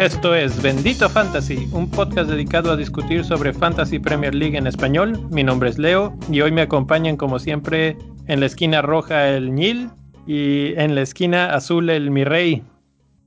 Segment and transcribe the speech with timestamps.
[0.00, 5.28] Esto es Bendito Fantasy, un podcast dedicado a discutir sobre Fantasy Premier League en español.
[5.30, 9.54] Mi nombre es Leo y hoy me acompañan como siempre en la esquina roja el
[9.54, 9.90] Nil
[10.26, 12.62] y en la esquina azul el Mi Rey.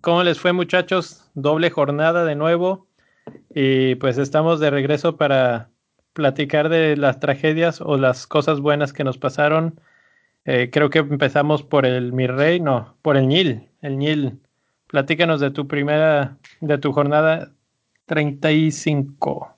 [0.01, 1.29] ¿Cómo les fue muchachos?
[1.35, 2.87] Doble jornada de nuevo
[3.53, 5.69] y pues estamos de regreso para
[6.13, 9.79] platicar de las tragedias o las cosas buenas que nos pasaron.
[10.45, 13.69] Eh, creo que empezamos por el Mi Rey, no, por el Nil.
[13.81, 14.39] El Nil
[14.93, 17.51] Platícanos de tu primera, de tu jornada
[18.05, 19.57] 35.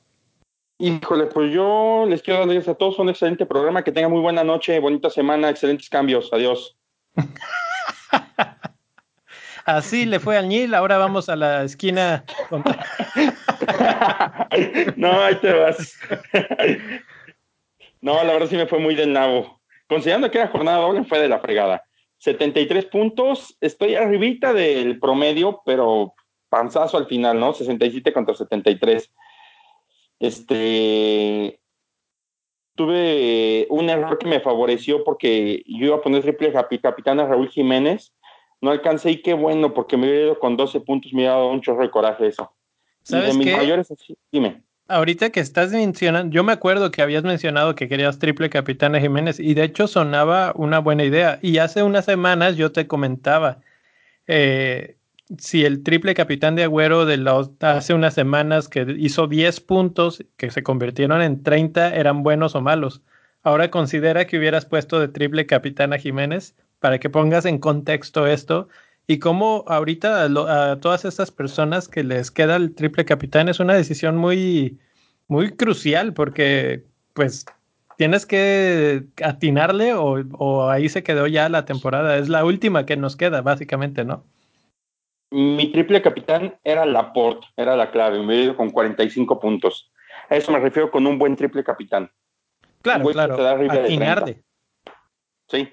[0.80, 4.22] Híjole, pues yo les quiero dar gracias a todos, un excelente programa, que tengan muy
[4.22, 6.78] buena noche, bonita semana, excelentes cambios, adiós.
[9.66, 12.24] Así le fue al Nil, ahora vamos a la esquina.
[14.96, 16.00] no, ahí te vas.
[18.00, 19.55] no, la verdad sí me fue muy del nabo.
[19.88, 21.84] Considerando que era jornada doble, fue de la fregada.
[22.20, 26.14] 73 puntos, estoy arribita del promedio, pero
[26.50, 27.54] panzazo al final, ¿no?
[27.54, 29.12] 67 contra 73.
[30.20, 31.60] Este,
[32.76, 37.50] tuve un error que me favoreció porque yo iba a poner triple capitán a Raúl
[37.50, 38.14] Jiménez,
[38.62, 41.50] no alcancé y qué bueno, porque me hubiera ido con 12 puntos, me hubiera dado
[41.50, 42.52] un chorro de coraje eso.
[43.04, 43.94] ¿Sabes de mis mayores,
[44.32, 44.64] dime.
[44.88, 49.00] Ahorita que estás mencionando, yo me acuerdo que habías mencionado que querías triple capitán a
[49.02, 51.40] Jiménez y de hecho sonaba una buena idea.
[51.42, 53.62] Y hace unas semanas yo te comentaba
[54.28, 54.98] eh,
[55.40, 60.24] si el triple capitán de Agüero de los, hace unas semanas que hizo 10 puntos
[60.38, 63.02] que se convirtieron en 30 eran buenos o malos.
[63.42, 68.28] Ahora considera que hubieras puesto de triple capitán a Jiménez para que pongas en contexto
[68.28, 68.68] esto
[69.08, 73.74] y cómo ahorita a, todas estas personas que les queda el triple capitán es una
[73.74, 74.80] decisión muy,
[75.28, 77.46] muy crucial porque pues
[77.98, 82.18] tienes que atinarle o, ahí se quedó ya la temporada.
[82.18, 84.24] Es la última que nos queda, básicamente, ¿no?
[85.32, 89.92] Mi triple capitán era Laporte, era la clave, me he ido con 45 puntos.
[90.30, 92.12] A eso me refiero con un buen triple capitán.
[92.82, 93.48] Claro, claro.
[93.72, 94.44] Atinarle.
[95.48, 95.70] Sí.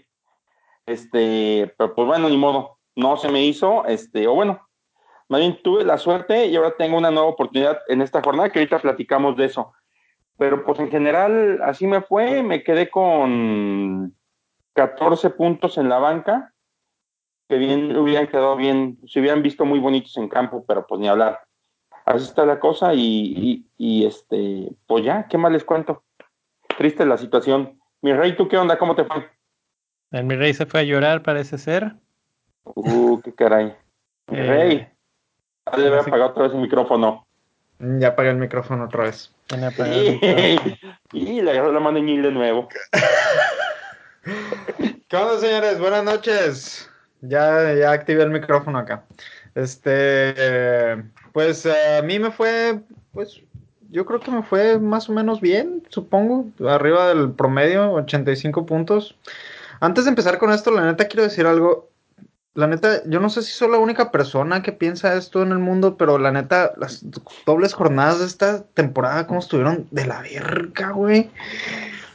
[0.86, 4.68] Este, pero pues bueno, ni modo no se me hizo, este, o bueno,
[5.28, 8.58] más bien tuve la suerte y ahora tengo una nueva oportunidad en esta jornada que
[8.58, 9.72] ahorita platicamos de eso.
[10.36, 14.14] Pero pues en general así me fue, me quedé con
[14.74, 16.52] 14 puntos en la banca,
[17.48, 21.08] que bien hubieran quedado bien, se hubieran visto muy bonitos en campo, pero pues ni
[21.08, 21.40] hablar.
[22.04, 26.02] Así está la cosa y, y, este, pues ya, ¿qué más les cuento?
[26.76, 27.80] Triste la situación.
[28.00, 28.76] Mi rey, ¿tú qué onda?
[28.76, 29.30] ¿Cómo te fue?
[30.22, 31.94] Mi rey se fue a llorar, parece ser.
[32.64, 33.76] Uh, qué caray.
[34.28, 34.88] Eh, Rey.
[35.66, 37.26] Ah, debe apagar otra vez el micrófono.
[37.78, 39.32] Mm, ya apagué el micrófono otra vez.
[41.12, 42.68] Y, le agarró la mano de nuevo.
[45.08, 45.78] ¿Qué onda, señores?
[45.78, 46.90] Buenas noches.
[47.20, 49.04] Ya, ya activé el micrófono acá.
[49.54, 52.80] Este, pues a mí me fue,
[53.12, 53.42] pues
[53.90, 59.14] yo creo que me fue más o menos bien, supongo, arriba del promedio, 85 puntos.
[59.80, 61.91] Antes de empezar con esto, la neta quiero decir algo
[62.54, 65.58] la neta, yo no sé si soy la única persona que piensa esto en el
[65.58, 67.04] mundo, pero la neta, las
[67.46, 71.30] dobles jornadas de esta temporada, ¿cómo estuvieron de la verga, güey?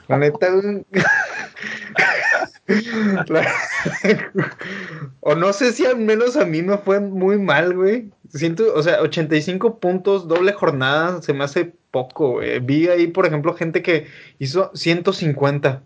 [0.07, 0.47] La neta,
[5.21, 8.11] o no sé si al menos a mí me fue muy mal, güey.
[8.29, 12.59] Siento, o sea, 85 puntos, doble jornada, se me hace poco, güey.
[12.59, 15.81] Vi ahí, por ejemplo, gente que hizo 150.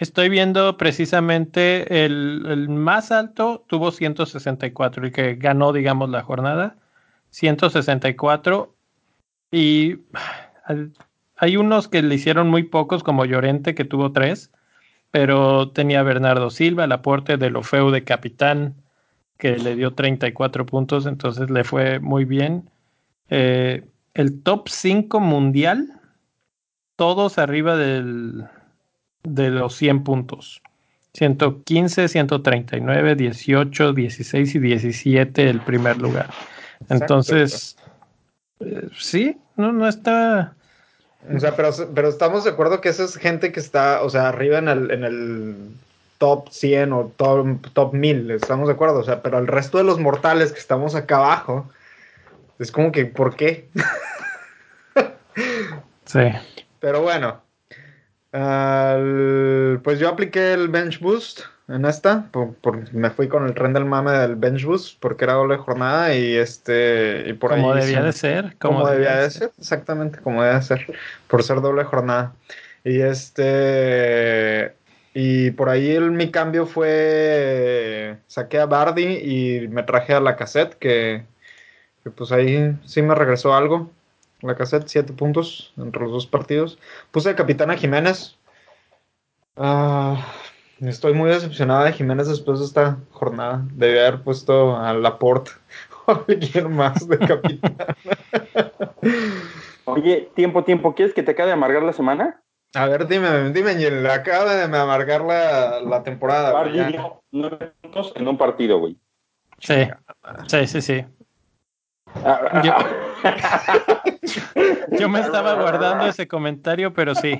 [0.00, 6.76] Estoy, viendo precisamente el, más alto tuvo 164, el que ganó, digamos, la jornada.
[7.30, 8.74] 164.
[9.50, 9.96] Y
[11.36, 14.52] hay unos que le hicieron muy pocos, como Llorente, que tuvo tres.
[15.10, 18.74] Pero tenía Bernardo Silva, el aporte de Lofeu de capitán,
[19.38, 22.70] que le dio 34 puntos, entonces le fue muy bien.
[23.28, 26.00] Eh, el top 5 mundial,
[26.96, 28.46] todos arriba del,
[29.26, 30.62] de los 100 puntos.
[31.14, 36.30] 115, 139, 18, 16 y 17 el primer lugar.
[36.88, 37.76] Entonces,
[38.60, 40.54] eh, sí, no, no está...
[41.34, 44.28] O sea, pero, pero estamos de acuerdo que esa es gente que está, o sea,
[44.28, 45.56] arriba en el, en el
[46.18, 49.84] top 100 o top, top 1000, estamos de acuerdo, o sea, pero el resto de
[49.84, 51.68] los mortales que estamos acá abajo,
[52.60, 53.68] es como que, ¿por qué?
[56.04, 56.30] sí.
[56.78, 57.40] Pero bueno,
[59.82, 62.54] pues yo apliqué el bench boost en esta, por,
[62.92, 66.36] me fui con el tren del mame del bench boost porque era doble jornada y
[66.36, 70.64] este y por como debía de ser, como, debía, de ser, exactamente como debía de
[70.64, 70.86] ser,
[71.28, 72.34] por ser doble jornada.
[72.84, 74.74] Y este
[75.12, 80.36] Y por ahí el, mi cambio fue, saqué a Bardi y me traje a la
[80.36, 81.24] cassette, que,
[82.04, 83.90] que pues ahí sí me regresó algo.
[84.42, 86.78] La cassette, siete puntos entre los dos partidos.
[87.10, 88.36] Puse de capitán a Jiménez.
[89.56, 90.26] Ah,
[90.80, 93.62] estoy muy decepcionada de Jiménez después de esta jornada.
[93.72, 95.52] Debí haber puesto a Laporte
[96.06, 97.76] o a alguien más de capitán.
[99.86, 102.42] Oye, tiempo, tiempo, ¿quieres que te acabe de amargar la semana?
[102.74, 106.52] A ver, dime, dime, le acaba de amargar la, la temporada.
[107.30, 108.98] Nueve puntos en un partido, güey.
[109.60, 109.88] Sí,
[110.48, 111.04] sí, sí, sí.
[112.62, 112.74] Yo-
[114.98, 117.38] Yo me estaba guardando ese comentario, pero sí.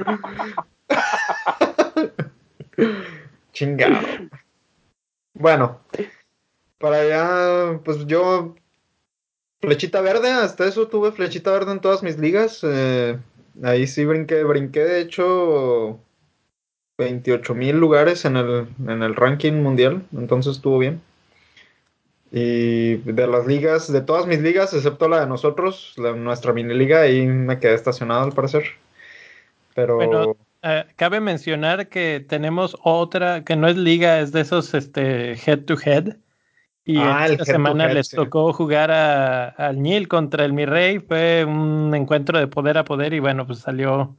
[3.52, 4.06] Chingado.
[5.34, 5.80] Bueno,
[6.78, 8.54] para allá, pues yo,
[9.60, 12.60] flechita verde, hasta eso tuve flechita verde en todas mis ligas.
[12.62, 13.18] eh,
[13.62, 16.00] ahí sí brinqué, brinqué de hecho
[16.98, 21.00] 28 mil lugares en el, en el ranking mundial, entonces estuvo bien.
[22.32, 26.74] Y de las ligas, de todas mis ligas, excepto la de nosotros, la, nuestra mini
[26.74, 28.64] liga, ahí me quedé estacionado al parecer.
[29.74, 29.96] Pero...
[29.96, 35.34] Bueno, Eh, cabe mencionar que tenemos otra que no es liga, es de esos este
[35.34, 36.16] head to head.
[36.84, 38.16] Y Ah, esta semana head, les sí.
[38.16, 40.98] tocó jugar a, al Nil contra el Mi Rey.
[40.98, 44.16] Fue un encuentro de poder a poder y bueno, pues salió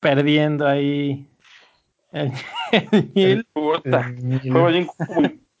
[0.00, 1.26] perdiendo ahí
[2.12, 2.32] el,
[2.72, 3.46] el Nil.
[3.84, 4.90] el- Fue, bien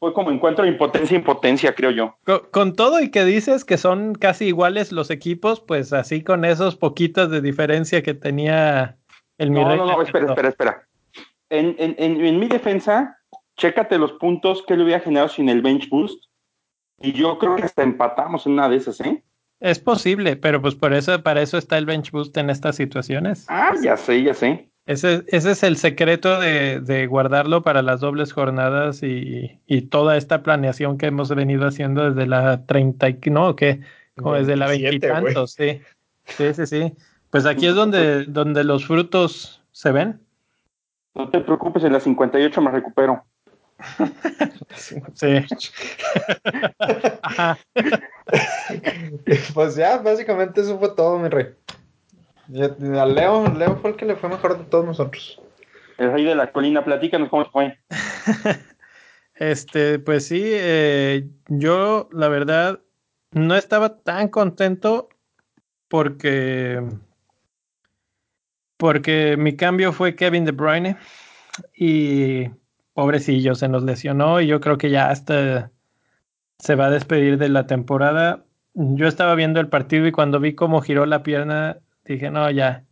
[0.02, 2.16] fue como encuentro de impotencia impotencia, creo yo.
[2.24, 6.44] Con, con todo y que dices que son casi iguales los equipos, pues así con
[6.44, 8.98] esos poquitos de diferencia que tenía
[9.38, 10.88] el Mi No, no, no, espera, espera, espera.
[11.50, 13.16] En, en, en, en mi defensa,
[13.56, 16.24] chécate los puntos que le hubiera generado sin el bench boost.
[16.98, 19.22] Y yo creo que hasta empatamos en una de esas, ¿eh?
[19.60, 23.46] Es posible, pero pues por eso, para eso está el bench boost en estas situaciones.
[23.48, 24.68] Ah, ya sé, ya sé.
[24.84, 30.16] Ese, ese es el secreto de, de guardarlo para las dobles jornadas y, y toda
[30.16, 33.80] esta planeación que hemos venido haciendo desde la 30, y- no, que
[34.16, 35.80] como desde la 27, veintitantos, sí.
[36.24, 36.92] Sí, sí, sí.
[37.30, 40.20] Pues aquí es donde, donde los frutos se ven.
[41.14, 43.24] No te preocupes, en las 58 me recupero.
[44.74, 44.96] Sí.
[47.22, 47.58] Ajá.
[49.54, 51.48] Pues ya, básicamente eso fue todo, mi rey.
[52.48, 55.40] A Leo, Leo fue el que le fue mejor de todos nosotros.
[55.98, 57.78] El rey de la colina, platícanos cómo fue.
[59.34, 62.80] Este, pues sí, eh, yo la verdad
[63.32, 65.08] no estaba tan contento
[65.88, 66.80] porque
[68.76, 70.96] porque mi cambio fue Kevin De Bruyne
[71.74, 72.50] y
[72.94, 75.70] pobrecillo se nos lesionó y yo creo que ya hasta
[76.58, 78.44] se va a despedir de la temporada.
[78.74, 82.84] Yo estaba viendo el partido y cuando vi cómo giró la pierna dije no ya.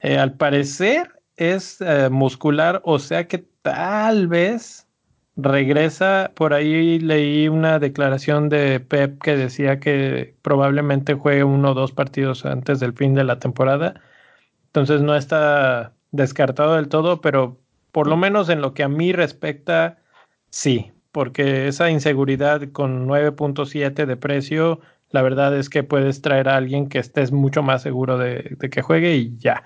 [0.00, 4.86] Eh, al parecer es eh, muscular, o sea que tal vez
[5.36, 6.32] regresa.
[6.34, 11.92] Por ahí leí una declaración de Pep que decía que probablemente juegue uno o dos
[11.92, 14.00] partidos antes del fin de la temporada.
[14.66, 17.60] Entonces no está descartado del todo, pero
[17.92, 19.98] por lo menos en lo que a mí respecta,
[20.50, 24.80] sí, porque esa inseguridad con 9.7 de precio,
[25.14, 28.82] la verdad es que puedes traer a alguien que estés mucho más seguro de, que
[28.82, 29.62] juegue y ya.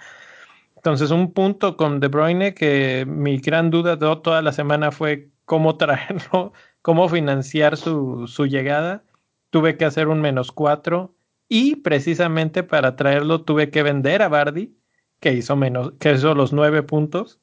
[0.76, 5.30] Entonces, un punto con De Bruyne que mi gran duda de toda la semana fue
[5.46, 6.52] cómo traerlo,
[6.82, 9.05] cómo financiar su, su llegada.
[9.48, 11.14] Tuve que hacer un menos cuatro
[11.48, 14.76] y precisamente para traerlo tuve que vender a Bardi,
[15.19, 17.40] que hizo menos, que hizo los nueve puntos.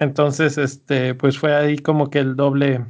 [0.00, 2.86] Entonces, este, pues fue ahí como que el doble,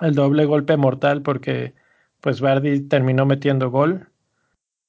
[0.00, 1.74] el doble golpe mortal porque
[2.22, 4.08] pues Bardi terminó metiendo gol.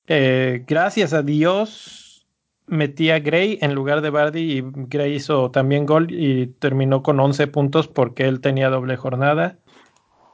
[0.07, 2.25] Eh, gracias a Dios
[2.67, 7.19] metí a Gray en lugar de Bardi y Gray hizo también gol y terminó con
[7.19, 9.57] 11 puntos porque él tenía doble jornada.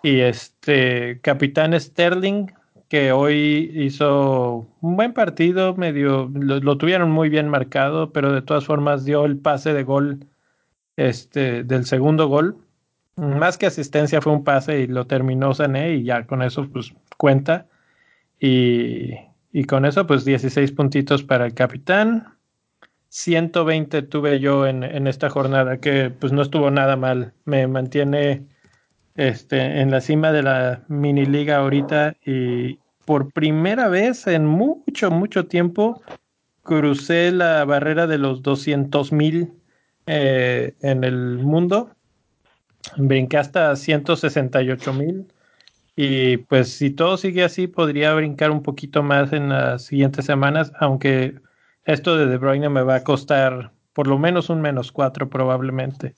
[0.04, 2.48] Y este capitán Sterling
[2.90, 8.42] que hoy hizo un buen partido, medio lo, lo, tuvieron muy bien marcado, pero de
[8.42, 10.26] todas formas dio el pase de gol
[10.98, 12.58] este del segundo gol.
[13.20, 16.94] Más que asistencia fue un pase y lo terminó Sané y ya con eso pues
[17.18, 17.68] cuenta.
[18.40, 19.14] Y,
[19.52, 22.38] y con eso pues 16 puntitos para el capitán.
[23.10, 27.34] 120 tuve yo en, en, esta jornada que pues no estuvo nada mal.
[27.46, 28.46] Me mantiene
[29.16, 35.12] este, en la cima de la mini liga ahorita y por primera vez en mucho,
[35.12, 36.02] mucho tiempo
[36.64, 39.52] crucé la barrera de los 200 mil
[40.06, 41.90] eh, en el mundo.
[42.98, 45.28] Brinqué hasta 168 mil.
[45.96, 50.72] Y pues si todo sigue así, podría brincar un poquito más en las siguientes semanas,
[50.80, 51.36] aunque
[51.86, 56.16] esto de De Bruyne me va a costar por lo menos un menos cuatro probablemente.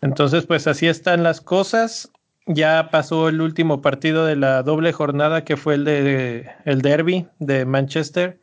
[0.00, 2.10] Entonces, pues así están las cosas.
[2.46, 7.28] Ya pasó el último partido de la doble jornada que fue el de el derby
[7.38, 8.40] de Manchester,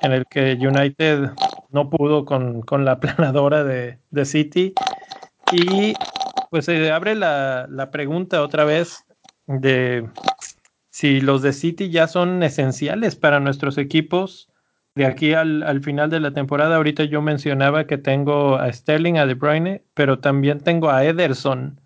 [0.00, 1.30] en el que United
[1.70, 4.72] no pudo con, la planadora de, de, City.
[5.52, 5.94] Y
[6.52, 9.06] pues se abre la, la pregunta otra vez
[9.46, 10.06] de
[10.90, 14.50] si los de City ya son esenciales para nuestros equipos
[14.94, 16.76] de aquí al, al, final de la temporada.
[16.76, 21.80] Ahorita yo mencionaba que tengo a Sterling, a De Bruyne, pero también tengo a Ederson,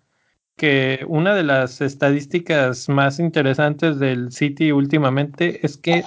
[0.57, 6.03] que una de las estadísticas más interesantes del City últimamente es que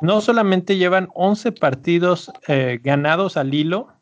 [0.00, 3.95] no solamente llevan 11 partidos eh, ganados al hilo,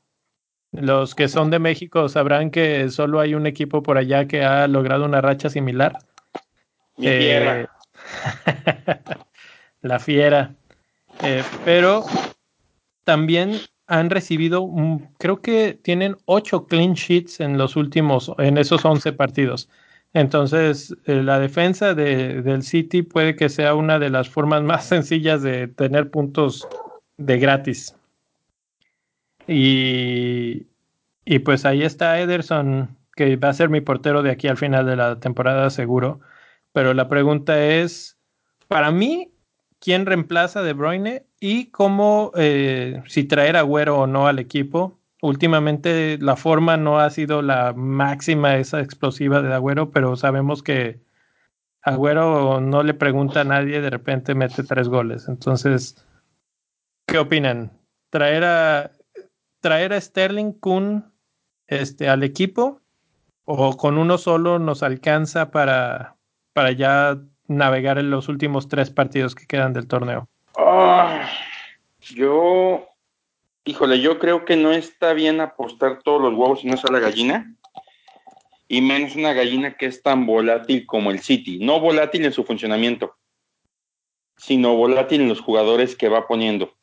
[0.75, 4.67] los que son de México sabrán que solo hay un equipo por allá que ha
[4.67, 5.99] logrado una racha similar.
[6.99, 7.67] Eh,
[9.83, 10.55] la fiera.
[11.23, 12.05] Eh, pero
[13.05, 14.69] también han recibido,
[15.19, 19.69] creo que tienen ocho clean sheets en los últimos, en esos 11 partidos.
[20.13, 24.85] Entonces, eh, la defensa de, del City puede que sea una de las formas más
[24.89, 26.67] sencillas de tener puntos
[27.17, 27.95] de gratis.
[29.47, 30.67] Y,
[31.25, 34.87] y pues ahí está Ederson, que va a ser mi portero de aquí al final
[34.87, 36.21] de la temporada seguro.
[36.73, 38.19] Pero la pregunta es,
[38.69, 39.33] para mí,
[39.85, 44.39] quién reemplaza a De Bruyne y cómo, eh, si traer a Agüero o no al
[44.39, 44.99] equipo.
[45.21, 51.01] Últimamente la forma no ha sido la máxima, esa explosiva de Agüero, pero sabemos que
[51.83, 55.29] Agüero no le pregunta a nadie, de repente mete tres goles.
[55.29, 56.03] Entonces,
[57.07, 57.73] ¿qué opinan?
[58.11, 58.91] ¿Traer a,
[59.65, 61.11] traer a Sterling Kun
[61.69, 62.83] este, al equipo
[63.47, 66.17] o con uno solo nos alcanza para,
[66.53, 67.19] para ya
[67.49, 70.29] navegar en los últimos tres partidos que quedan del torneo?
[70.59, 71.27] Ah,
[72.03, 72.87] yo,
[73.65, 77.57] híjole, yo creo que no está bien apostar todos los huevos en una sola gallina,
[78.69, 81.59] y menos una gallina que es tan volátil como el City.
[81.63, 83.17] No volátil en su funcionamiento,
[84.37, 86.75] sino volátil en los jugadores que va poniendo.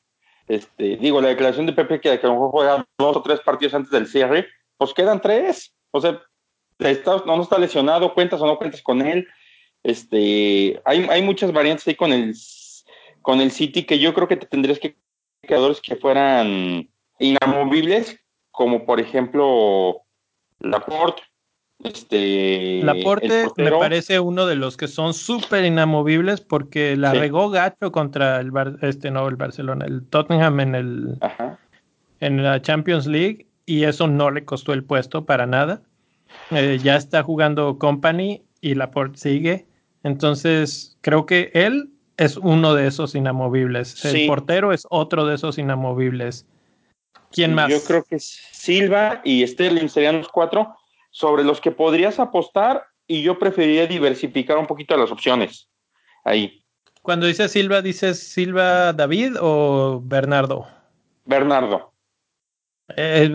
[0.51, 3.74] Este, digo, la declaración de Pepe que, a lo mejor juega dos o tres partidos
[3.74, 5.74] antes del cierre, pues quedan tres.
[5.91, 6.22] O sea,
[7.25, 9.27] no, está lesionado, cuentas o no cuentas con él
[9.84, 12.36] este, hay, hay muchas variantes ahí con el,
[13.22, 14.96] con el City que yo creo que te tendrías que
[15.41, 16.89] creadores que fueran
[17.20, 18.20] inamovibles,
[18.51, 20.01] como por ejemplo
[20.60, 21.24] Laporte.
[21.83, 27.91] Este, Laporte me parece uno de los que son súper inamovibles porque la regó gacho
[27.91, 31.17] contra el este no el Barcelona, el Tottenham en el
[32.19, 35.81] en la Champions League y eso no le costó el puesto para nada.
[36.51, 39.65] Eh, ya está jugando Company y Laporte sigue
[40.03, 44.03] entonces, creo que él es uno de esos inamovibles.
[44.05, 46.45] El portero es otro de esos inamovibles.
[47.31, 47.69] ¿Quién más?
[47.69, 50.75] Yo creo que Silva y Sterling serían los cuatro
[51.11, 55.69] sobre los que podrías apostar y yo preferiría diversificar un poquito las opciones.
[56.23, 56.63] Ahí.
[57.01, 60.67] Cuando dices Silva, ¿dices Silva David o Bernardo?
[61.25, 61.93] Bernardo.
[62.95, 63.31] Eh,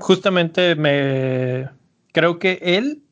[0.00, 1.68] justamente me
[2.12, 3.02] creo que él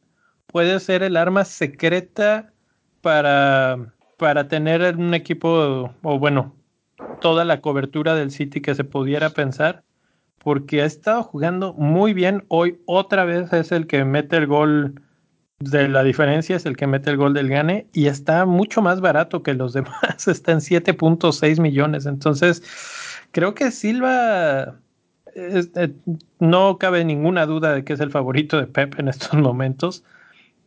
[0.47, 2.53] puede ser el arma secreta
[3.01, 6.55] para, para tener un equipo, o bueno,
[7.21, 9.83] toda la cobertura del City que se pudiera pensar,
[10.45, 12.45] porque ha estado jugando muy bien.
[12.49, 15.01] Hoy otra vez es el que mete el gol
[15.59, 19.01] de la diferencia, es el que mete el gol del gane y está mucho más
[19.01, 22.05] barato que los demás, está en 7.6 millones.
[22.07, 22.63] Entonces,
[23.33, 24.77] creo que Silva
[25.35, 25.95] eh,
[26.39, 30.05] no cabe ninguna duda de que es el favorito de Pep en estos momentos.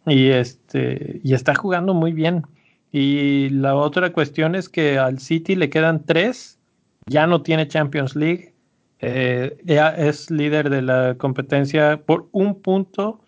[0.08, 2.48] Y este, y está jugando muy bien.
[2.92, 6.58] Y la otra cuestión es que al City le quedan tres,
[7.06, 8.54] ya no tiene Champions League,
[9.00, 9.58] eh,
[9.98, 13.22] es líder de la competencia por un punto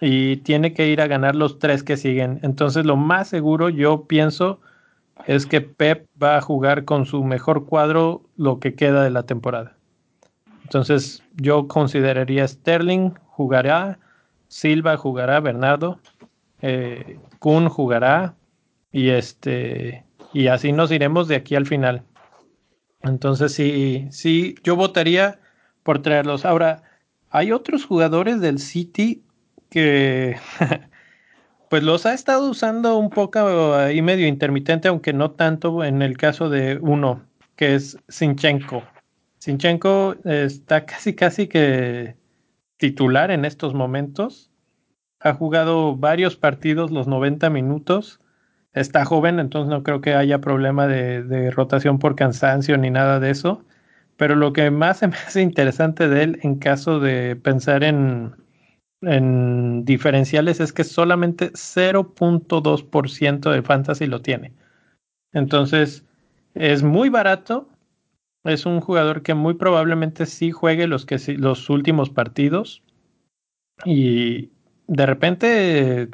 [0.00, 2.40] y tiene que ir a ganar los tres que siguen.
[2.42, 4.60] Entonces lo más seguro yo pienso
[5.26, 9.24] es que Pep va a jugar con su mejor cuadro lo que queda de la
[9.24, 9.76] temporada.
[10.62, 13.98] Entonces yo consideraría Sterling jugará,
[14.48, 15.98] Silva jugará, Bernardo,
[16.60, 18.34] eh, Kun jugará
[18.92, 22.02] y este y así nos iremos de aquí al final.
[23.02, 25.40] Entonces sí, sí, yo votaría
[25.82, 26.44] por traerlos.
[26.44, 26.82] Ahora,
[27.30, 29.22] hay otros jugadores del City
[29.70, 30.36] que
[31.70, 36.16] pues los ha estado usando un poco ahí medio intermitente, aunque no tanto en el
[36.16, 37.22] caso de uno,
[37.56, 38.82] que es Sinchenko.
[39.38, 42.16] Sinchenko está casi casi que
[42.76, 44.50] titular en estos momentos.
[45.20, 48.20] Ha jugado varios partidos los 90 minutos.
[48.78, 53.30] Está joven, entonces no creo que haya problema de, rotación por cansancio ni nada de
[53.30, 53.64] eso.
[54.16, 58.36] Pero lo que más me hace interesante de él en caso de pensar en,
[59.02, 64.52] en diferenciales es que solamente 0.2% de fantasy lo tiene.
[65.32, 66.04] Entonces,
[66.54, 67.68] es muy barato.
[68.44, 72.84] Es un jugador que muy probablemente sí juegue los, que, los últimos partidos.
[73.84, 74.50] Y
[74.86, 76.08] de repente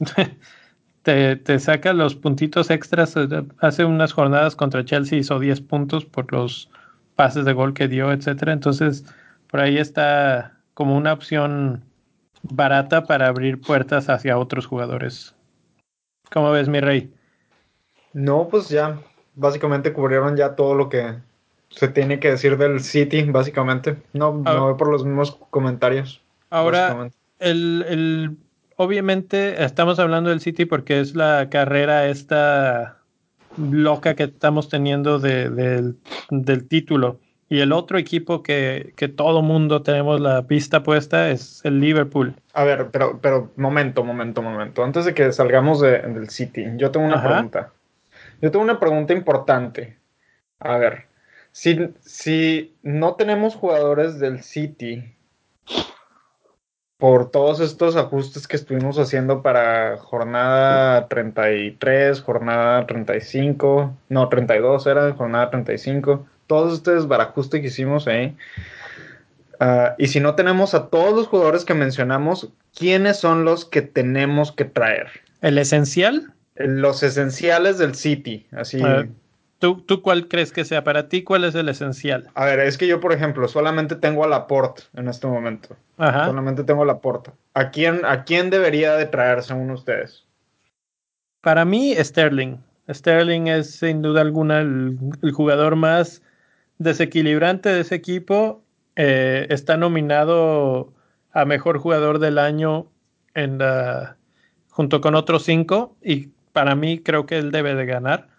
[1.02, 3.14] te, te saca los puntitos extras.
[3.58, 6.70] Hace unas jornadas contra Chelsea hizo 10 puntos por los
[7.16, 8.52] pases de gol que dio, etcétera.
[8.52, 9.04] Entonces,
[9.50, 11.84] por ahí está como una opción
[12.42, 15.34] barata para abrir puertas hacia otros jugadores.
[16.32, 17.12] ¿Cómo ves, mi rey?
[18.12, 18.98] No, pues ya,
[19.34, 21.16] básicamente cubrieron ya todo lo que
[21.70, 23.96] se tiene que decir del City, básicamente.
[24.12, 24.54] No, ah.
[24.54, 26.22] no voy por los mismos comentarios.
[26.50, 28.36] Ahora, el, el,
[28.82, 32.98] obviamente estamos hablando del City porque es la carrera esta
[33.56, 35.96] loca que estamos teniendo del
[36.68, 37.20] título.
[37.48, 42.34] Y el otro equipo que, que todo mundo tenemos la pista puesta es el Liverpool.
[42.54, 44.82] A ver, pero, pero momento, momento, momento.
[44.82, 47.72] Antes de que salgamos del City, yo tengo una pregunta.
[48.40, 49.98] Yo tengo una pregunta importante.
[50.60, 51.04] A ver,
[51.50, 55.14] si, si no tenemos jugadores del City
[57.02, 65.12] por todos estos ajustes que estuvimos haciendo para jornada 33, jornada 35, no, 32 era,
[65.12, 68.36] jornada 35, todos estos barajustes que hicimos ahí.
[69.58, 73.82] Ah, y si no tenemos a todos los jugadores que mencionamos, ¿quiénes son los que
[73.82, 75.08] tenemos que traer?
[75.40, 76.32] ¿El esencial?
[76.54, 78.80] Los esenciales del City, así.
[79.62, 81.22] ¿Tú, ¿Tú cuál crees que sea para ti?
[81.22, 82.28] ¿Cuál es el esencial?
[82.34, 85.76] A ver, es que yo, por ejemplo, solamente tengo a Laporte en este momento.
[85.98, 86.26] Ajá.
[86.26, 87.30] Solamente tengo a Laporte.
[87.54, 90.26] ¿A quién, ¿A quién debería de traer según ustedes?
[91.42, 92.56] Para mí, Sterling.
[92.92, 94.98] Sterling es sin duda alguna el,
[95.32, 96.22] jugador más
[96.78, 98.64] desequilibrante de ese equipo.
[98.96, 100.92] Eh, está nominado
[101.30, 102.88] a mejor jugador del año
[103.34, 104.16] en la,
[104.70, 108.31] junto con otros cinco y para mí creo que él debe de ganar.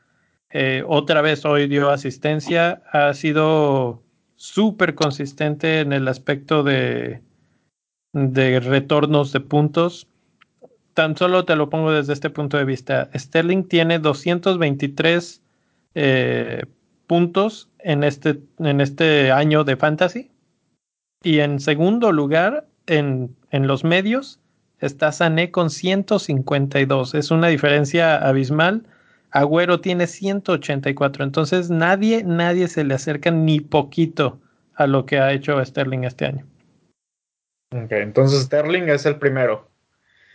[0.56, 4.04] Eh, otra vez hoy dio asistencia, ha sido
[4.36, 7.22] súper consistente en el aspecto de,
[8.14, 10.08] de retornos de puntos.
[10.94, 13.10] Tan solo te lo pongo desde este punto de vista.
[13.16, 15.42] Sterling tiene 223
[15.96, 16.62] eh,
[17.08, 20.30] puntos en este, en este año de fantasy.
[21.24, 24.40] Y en segundo lugar, en, en los medios,
[24.78, 27.16] está Sané con 152.
[27.16, 28.86] Es una diferencia abismal
[29.34, 31.24] Agüero tiene 184.
[31.24, 34.40] Entonces nadie, nadie se le acerca ni poquito
[34.76, 36.46] a lo que ha hecho Sterling este año.
[37.72, 39.68] Ok, entonces Sterling es el primero.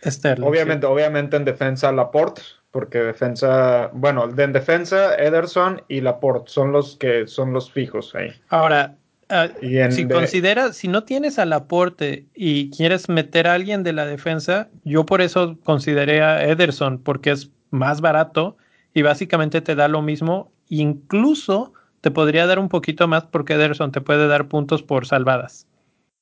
[0.03, 0.45] Sterling.
[0.45, 6.97] Obviamente, obviamente en defensa Laporte, porque defensa, bueno, en defensa Ederson y Laporte son los
[6.97, 8.33] que son los fijos ahí.
[8.49, 8.97] Ahora,
[9.29, 9.47] ah,
[9.89, 14.67] si consideras, si no tienes a Laporte y quieres meter a alguien de la defensa,
[14.83, 18.57] yo por eso consideré a Ederson, porque es más barato
[18.93, 23.91] y básicamente te da lo mismo, incluso te podría dar un poquito más porque Ederson
[23.91, 25.67] te puede dar puntos por salvadas.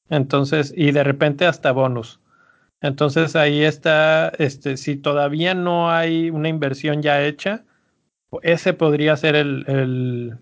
[0.09, 2.19] Entonces, y de repente hasta bonus.
[2.81, 7.65] Entonces ahí está, este, si todavía no hay una inversión ya hecha,
[8.43, 10.37] ese podría ser el, el,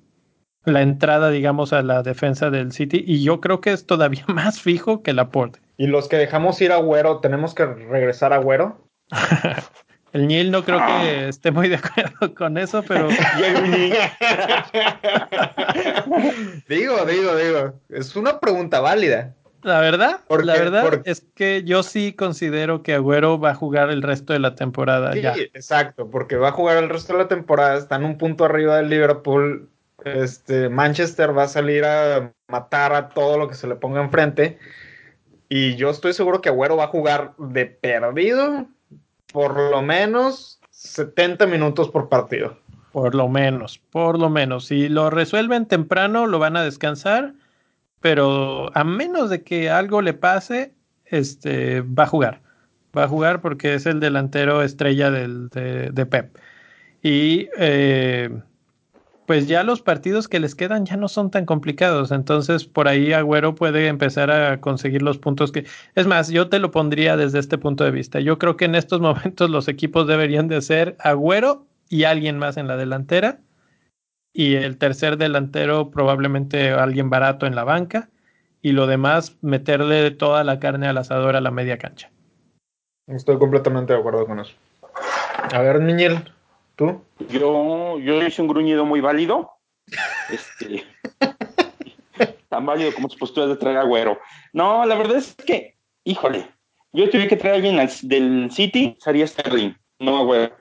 [0.65, 3.03] la entrada, digamos, a la defensa del City.
[3.05, 5.59] Y yo creo que es todavía más fijo que el aporte.
[5.77, 8.89] Y los que dejamos ir a Güero, ¿tenemos que regresar a Güero?
[10.15, 11.27] El Neil no creo que ah.
[11.27, 13.09] esté muy de acuerdo con eso, pero.
[16.69, 17.73] digo, digo, digo.
[17.89, 19.35] Es una pregunta válida.
[19.61, 24.03] La verdad, la verdad es que yo sí considero que Agüero va a jugar el
[24.03, 25.11] resto de la temporada.
[25.11, 25.19] Sí,
[25.53, 28.77] exacto, porque va a jugar el resto de la temporada, está en un punto arriba
[28.77, 29.67] del Liverpool.
[30.05, 34.59] Este, Manchester va a salir a matar a todo lo que se le ponga enfrente.
[35.49, 38.65] Y yo estoy seguro que Agüero va a jugar de perdido
[39.35, 42.57] por lo menos 70 minutos por partido.
[42.93, 44.67] Por lo menos, por lo menos.
[44.67, 47.33] Si lo resuelven temprano, lo van a descansar,
[47.99, 50.71] pero a menos de que algo le pase,
[51.03, 52.41] este, va a jugar.
[52.97, 56.37] Va a jugar porque es el delantero estrella del, de, de Pep.
[57.03, 58.29] Y eh,
[59.25, 62.11] pues ya los partidos que les quedan ya no son tan complicados.
[62.11, 65.65] Entonces, por ahí Agüero puede empezar a conseguir los puntos que.
[65.95, 68.19] Es más, yo te lo pondría desde este punto de vista.
[68.19, 72.57] Yo creo que en estos momentos los equipos deberían de ser Agüero y alguien más
[72.57, 73.39] en la delantera.
[74.33, 78.09] Y el tercer delantero, probablemente alguien barato en la banca.
[78.61, 82.09] Y lo demás, meterle toda la carne al asador a la media cancha.
[83.07, 84.53] Estoy completamente de acuerdo con eso.
[85.53, 86.34] A ver, Niñel,
[86.75, 87.01] ¿Tú?
[87.29, 89.51] Yo, yo hice un gruñido muy válido.
[90.31, 90.83] Este,
[92.49, 94.17] tan válido como su postura de traer agüero.
[94.53, 96.49] No, la verdad es que, híjole,
[96.93, 100.55] yo tuviera que traer a alguien del City, sería Sterling, no Agüero.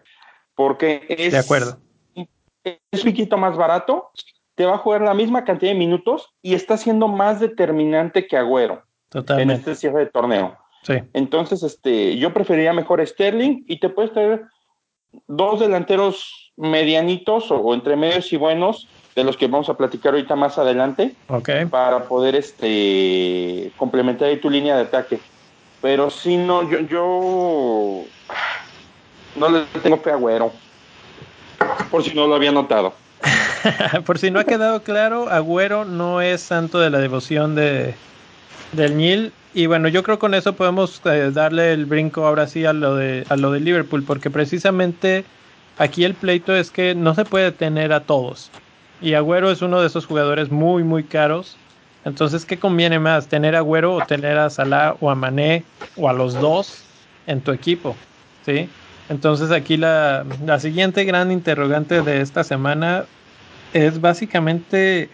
[0.57, 1.79] Porque es, de acuerdo.
[2.15, 4.11] es un poquito más barato,
[4.57, 8.37] te va a jugar la misma cantidad de minutos y está siendo más determinante que
[8.37, 9.55] Agüero Totalmente.
[9.55, 10.59] en este cierre de torneo.
[10.83, 10.95] Sí.
[11.13, 14.45] Entonces, este, yo preferiría mejor Sterling y te puedes traer
[15.27, 20.13] dos delanteros medianitos o, o entre medios y buenos de los que vamos a platicar
[20.15, 21.51] ahorita más adelante Ok.
[21.71, 25.21] para poder este complementar ahí tu línea de ataque.
[25.81, 28.05] Pero si no, yo, yo
[29.37, 30.53] no le tengo fe a Agüero.
[31.91, 32.95] Por si no lo había notado.
[34.07, 37.95] Por si no ha quedado claro, Agüero no es santo de la devoción de,
[38.77, 39.33] del Nil.
[39.55, 42.97] Y bueno, yo creo con eso podemos eh, darle el brinco ahora sí a lo,
[42.97, 45.25] de, a lo de Liverpool, porque precisamente
[45.79, 48.51] aquí el pleito es que no se puede tener a todos.
[49.01, 51.57] Y Agüero es uno de esos jugadores muy, muy caros.
[52.05, 53.29] Entonces, ¿qué conviene más?
[53.29, 55.65] ¿Tener a Agüero o tener a Salah o a Mané
[55.97, 56.83] o a los dos
[57.27, 57.97] en tu equipo?
[58.45, 58.69] ¿Sí?
[59.09, 63.05] Entonces aquí la, la siguiente gran interrogante de esta semana
[63.73, 65.11] es básicamente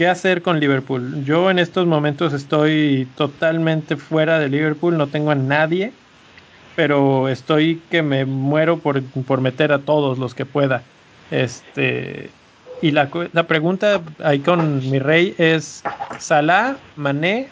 [0.00, 1.26] qué hacer con Liverpool.
[1.26, 5.92] Yo en estos momentos estoy totalmente fuera de Liverpool, no tengo a nadie,
[6.74, 10.82] pero estoy que me muero por, por meter a todos los que pueda.
[11.30, 12.30] Este
[12.80, 15.82] y la, la pregunta ahí con mi rey es
[16.18, 17.50] Salah, Mané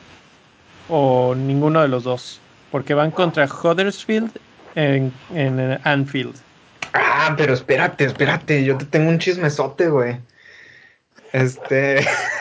[0.88, 4.30] o ninguno de los dos, porque van contra Huddersfield
[4.74, 6.37] en, en Anfield.
[6.94, 10.16] Ah, pero espérate, espérate, yo te tengo un chismesote, güey.
[11.34, 12.06] Este.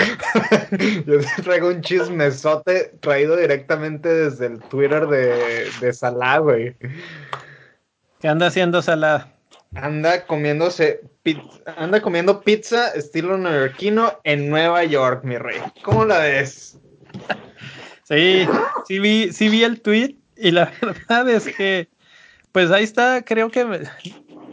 [1.06, 6.76] yo te traigo un chismesote traído directamente desde el Twitter de, de Salah, güey.
[8.20, 9.28] ¿Qué anda haciendo Salah?
[9.74, 15.60] Anda comiéndose pizza, anda comiendo pizza estilo neoyorquino en Nueva York, mi rey.
[15.82, 16.78] ¿Cómo la ves?
[18.04, 18.46] Sí,
[18.86, 21.88] sí vi, sí vi el tweet y la verdad es que,
[22.50, 23.86] pues ahí está, creo que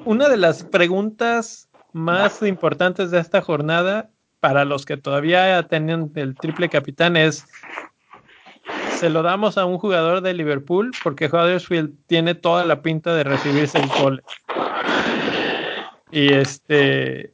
[0.05, 4.11] una de las preguntas más importantes de esta jornada
[4.47, 7.45] para los que todavía tienen el triple capitán es,
[8.91, 10.91] ¿se lo damos a un jugador de Liverpool?
[11.03, 14.23] Porque Huddersfield tiene toda la pinta de recibir seis goles.
[16.11, 17.33] Y este,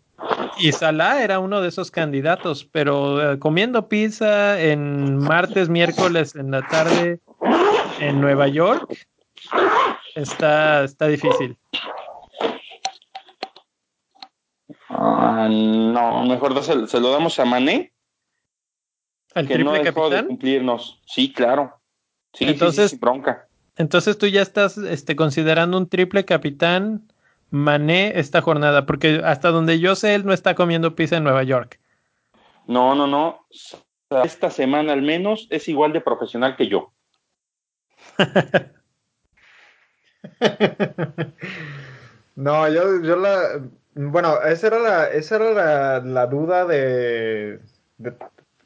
[0.57, 6.49] y Salah era uno de esos candidatos, pero eh, comiendo pizza en martes, miércoles en
[6.49, 7.19] la tarde
[7.99, 8.91] en Nueva York
[10.15, 11.59] está, está difícil.
[14.95, 17.93] Ah, no, mejor se, se lo damos a Mané,
[19.33, 20.27] ¿El que no triple de capitán?
[20.27, 21.01] cumplirnos.
[21.05, 21.79] Sí, claro.
[22.33, 23.47] Sí, sí, Entonces- sí, sí, bronca.
[23.75, 27.11] Entonces tú ya estás este, considerando un triple capitán
[27.49, 31.41] Mané esta jornada, porque hasta donde yo sé, él no está comiendo pizza en Nueva
[31.43, 31.79] York.
[32.67, 33.45] No, no, no.
[34.23, 36.93] Esta semana al menos es igual de profesional que yo.
[42.35, 43.61] No, yo, yo la.
[43.95, 47.59] Bueno, esa era la, esa era la, la duda de,
[47.97, 48.13] de,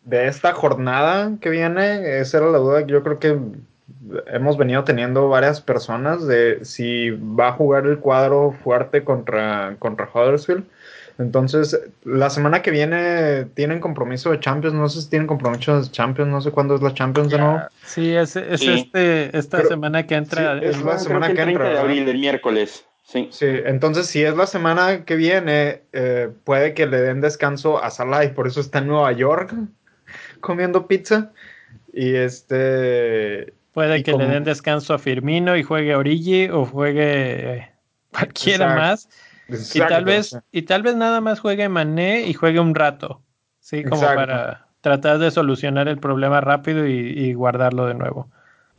[0.05, 2.19] de esta jornada que viene.
[2.19, 3.37] Esa era la duda que yo creo que
[4.27, 10.09] hemos venido teniendo varias personas de si va a jugar el cuadro fuerte contra, contra
[10.13, 10.63] Huddersfield.
[11.19, 14.75] Entonces, la semana que viene tienen compromiso de Champions.
[14.75, 16.29] No sé si tienen compromiso de Champions.
[16.29, 17.59] No sé cuándo es la Champions de nuevo.
[17.83, 18.69] Sí, es, es Sí.
[18.71, 20.59] este, esta Pero- semana que entra.
[20.59, 21.83] sí, es la semana que que el 30 entra, de ¿verdad?
[21.83, 22.85] abril, el miércoles.
[23.07, 23.29] Sí.
[23.31, 27.89] Sí, entonces si es la semana que viene, eh, puede que le den descanso a
[27.89, 29.53] Salah y por eso está en Nueva York
[30.41, 31.31] comiendo pizza.
[31.93, 33.53] Y este.
[33.71, 37.71] Puede y que como- le den descanso a Firmino y juegue Origi o juegue eh,
[38.11, 38.81] cualquiera Exacto.
[38.81, 39.09] más.
[39.73, 43.21] Y tal vez, y tal vez nada más juegue Mané y juegue un rato.
[43.61, 44.15] Sí, como Exacto.
[44.19, 48.29] para tratar de solucionar el problema rápido y, y guardarlo de nuevo.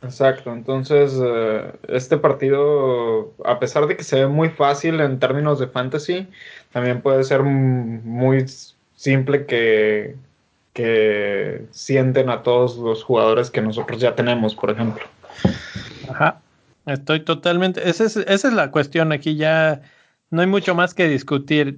[0.01, 5.59] Exacto, entonces eh, este partido, a pesar de que se ve muy fácil en términos
[5.59, 6.27] de fantasy,
[6.71, 8.45] también puede ser muy
[8.95, 10.15] simple que,
[10.71, 15.03] que sienten a todos los jugadores que nosotros ya tenemos, por ejemplo.
[16.09, 16.41] Ajá.
[16.85, 17.87] Estoy totalmente.
[17.87, 19.11] Esa es, esa es la cuestión.
[19.11, 19.81] Aquí ya
[20.31, 21.77] no hay mucho más que discutir.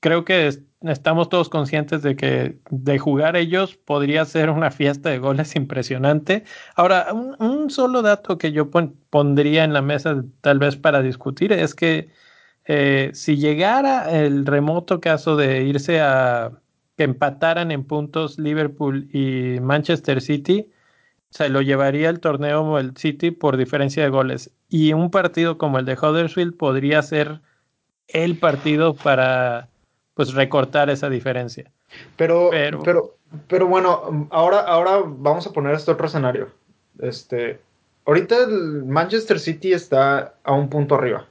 [0.00, 5.10] Creo que es- estamos todos conscientes de que de jugar ellos podría ser una fiesta
[5.10, 6.44] de goles impresionante.
[6.74, 11.02] Ahora, un, un solo dato que yo pon- pondría en la mesa, tal vez para
[11.02, 12.10] discutir, es que
[12.64, 16.52] eh, si llegara el remoto caso de irse a
[16.96, 20.70] que empataran en puntos Liverpool y Manchester City,
[21.30, 24.50] se lo llevaría el torneo el City por diferencia de goles.
[24.68, 27.40] Y un partido como el de Huddersfield podría ser
[28.08, 29.70] el partido para
[30.14, 31.70] pues recortar esa diferencia.
[32.16, 33.16] Pero, Pero- pero,
[33.48, 36.48] pero, bueno, ahora, ahora vamos a poner este otro escenario.
[36.98, 37.58] Este,
[38.04, 41.26] ahorita el Manchester City está a un punto arriba.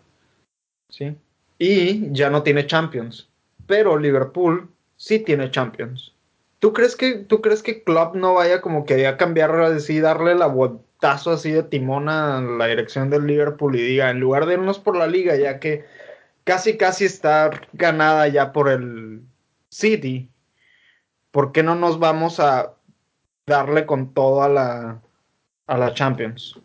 [0.89, 1.15] ¿Sí?
[1.59, 3.29] Y ya no tiene Champions.
[3.67, 4.67] Pero Liverpool
[4.97, 6.13] sí tiene Champions.
[6.59, 10.35] ¿Tú crees que, tú crees que Klopp no vaya como que a cambiar así, darle
[10.35, 14.53] la botazo así de timón a la dirección del Liverpool y diga, en lugar de
[14.53, 15.85] irnos por la liga, ya que
[16.51, 19.21] casi casi está ganada ya por el
[19.69, 20.29] City,
[21.31, 22.73] ¿por qué no nos vamos a
[23.45, 25.01] darle con todo a la,
[25.67, 26.59] a la Champions?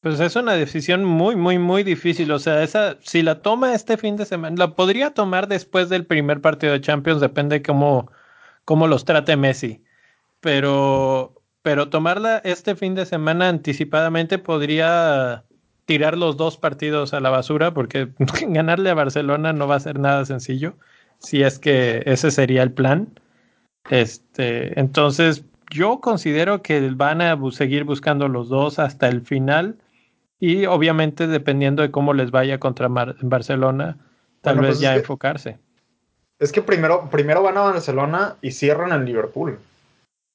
[0.00, 2.32] Pues es una decisión muy, muy, muy difícil.
[2.32, 6.06] O sea, esa, si la toma este fin de semana, la podría tomar después del
[6.06, 8.10] primer partido de Champions, depende cómo,
[8.64, 9.84] cómo los trate Messi.
[10.40, 15.44] Pero, pero tomarla este fin de semana anticipadamente podría
[15.86, 18.08] tirar los dos partidos a la basura, porque
[18.48, 20.74] ganarle a Barcelona no va a ser nada sencillo,
[21.18, 23.08] si es que ese sería el plan.
[23.90, 29.76] Este, entonces, yo considero que van a seguir buscando los dos hasta el final
[30.40, 33.96] y obviamente dependiendo de cómo les vaya contra Barcelona,
[34.40, 35.58] tal vez pues ya enfocarse.
[36.38, 39.58] es que primero, primero van a Barcelona y cierran en Liverpool.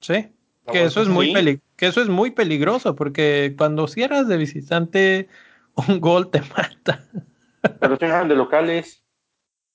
[0.01, 0.29] Sí,
[0.71, 5.27] que eso, es muy que eso es muy peligroso porque cuando cierras de visitante
[5.87, 7.03] un gol te mata.
[7.79, 9.03] Pero cierran de locales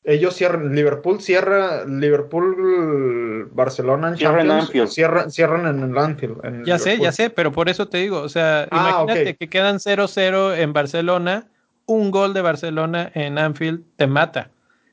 [0.07, 6.67] ellos cierran, Liverpool cierra, Liverpool, Barcelona en Champions, cierran, cierran en el Anfield.
[6.67, 9.79] ya sé, ya sé, pero por eso te digo, o sea, ah, imagínate que quedan
[9.79, 11.49] 0-0 en Barcelona,
[11.87, 14.51] un gol de Barcelona en Anfield te mata.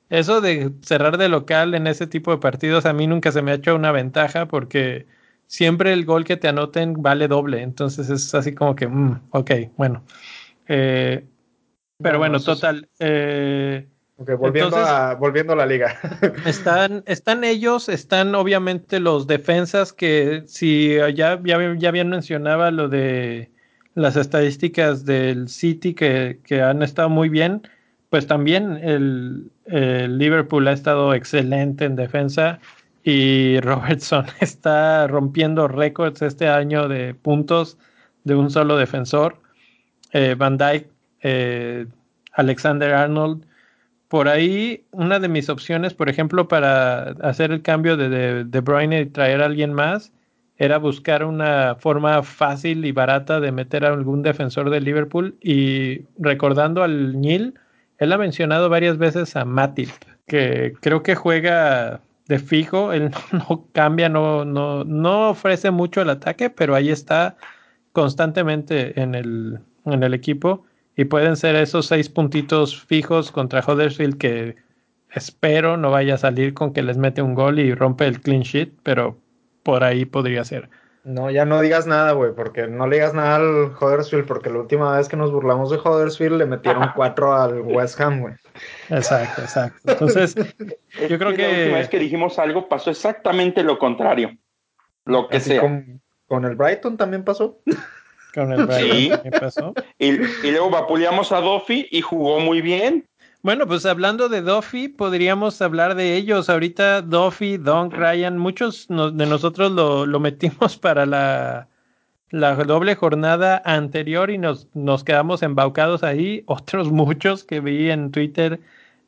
[0.10, 3.52] Eso de cerrar de local en ese tipo de partidos a mí nunca se me
[3.52, 5.08] ha hecho una ventaja porque
[5.52, 9.52] siempre el gol que te anoten vale doble, entonces es así como que, mm, ok,
[9.76, 10.02] bueno.
[10.66, 11.26] Eh,
[12.02, 12.88] pero bueno, total.
[13.00, 13.86] Eh,
[14.16, 16.00] volviendo, a, volviendo a la liga.
[16.46, 22.88] están, están ellos, están obviamente los defensas que si ya, ya, ya bien mencionaba lo
[22.88, 23.52] de
[23.94, 27.68] las estadísticas del City que, que han estado muy bien,
[28.10, 32.62] pues también el, el, Liverpool ha estado excelente en defensa
[33.04, 37.78] y Robertson está rompiendo récords este año de puntos
[38.24, 39.38] de un solo defensor.
[40.14, 40.90] Eh, Van Dyke,
[41.22, 41.86] eh,
[42.34, 43.46] Alexander Arnold,
[44.08, 49.02] por ahí, una de mis opciones, por ejemplo, para hacer el cambio de, de, Bruyne
[49.02, 50.12] y traer a alguien más,
[50.58, 55.38] era buscar una forma fácil y barata de meter a algún defensor de Liverpool.
[55.40, 57.54] Y recordando al Nil,
[58.00, 59.90] él ha mencionado varias veces a Matip,
[60.28, 66.10] que creo que juega de fijo, él no cambia, no, no, no ofrece mucho el
[66.10, 67.36] ataque, pero ahí está
[67.92, 70.64] constantemente en el, en el equipo
[70.96, 74.56] y pueden ser esos seis puntitos fijos contra Huddersfield que
[75.10, 78.44] espero no vaya a salir con que les mete un gol y rompe el clean
[78.44, 79.18] sheet, pero
[79.64, 80.70] por ahí podría ser.
[81.04, 84.60] No, ya no digas nada, güey, porque no le digas nada al Huddersfield, porque la
[84.60, 88.36] última vez que nos burlamos de Huddersfield le metieron cuatro al West Ham, güey.
[88.90, 89.80] Exacto, exacto.
[89.92, 90.36] Entonces,
[91.10, 91.42] yo creo que...
[91.42, 94.38] La última vez que dijimos algo pasó exactamente lo contrario.
[95.06, 95.62] Lo que sea.
[95.62, 97.60] Con, con el Brighton también pasó.
[98.34, 99.12] Con el sí.
[99.40, 99.74] pasó?
[99.98, 100.12] Y,
[100.52, 103.08] luego vapuleamos a Duffy y jugó muy bien.
[103.44, 106.48] Bueno, pues hablando de Duffy, podríamos hablar de ellos.
[106.48, 111.68] Ahorita Duffy, Don Ryan, muchos de nosotros lo, metimos para la,
[112.30, 116.44] la doble jornada anterior y nos, nos quedamos embaucados ahí.
[116.46, 118.60] Otros muchos que vi en Twitter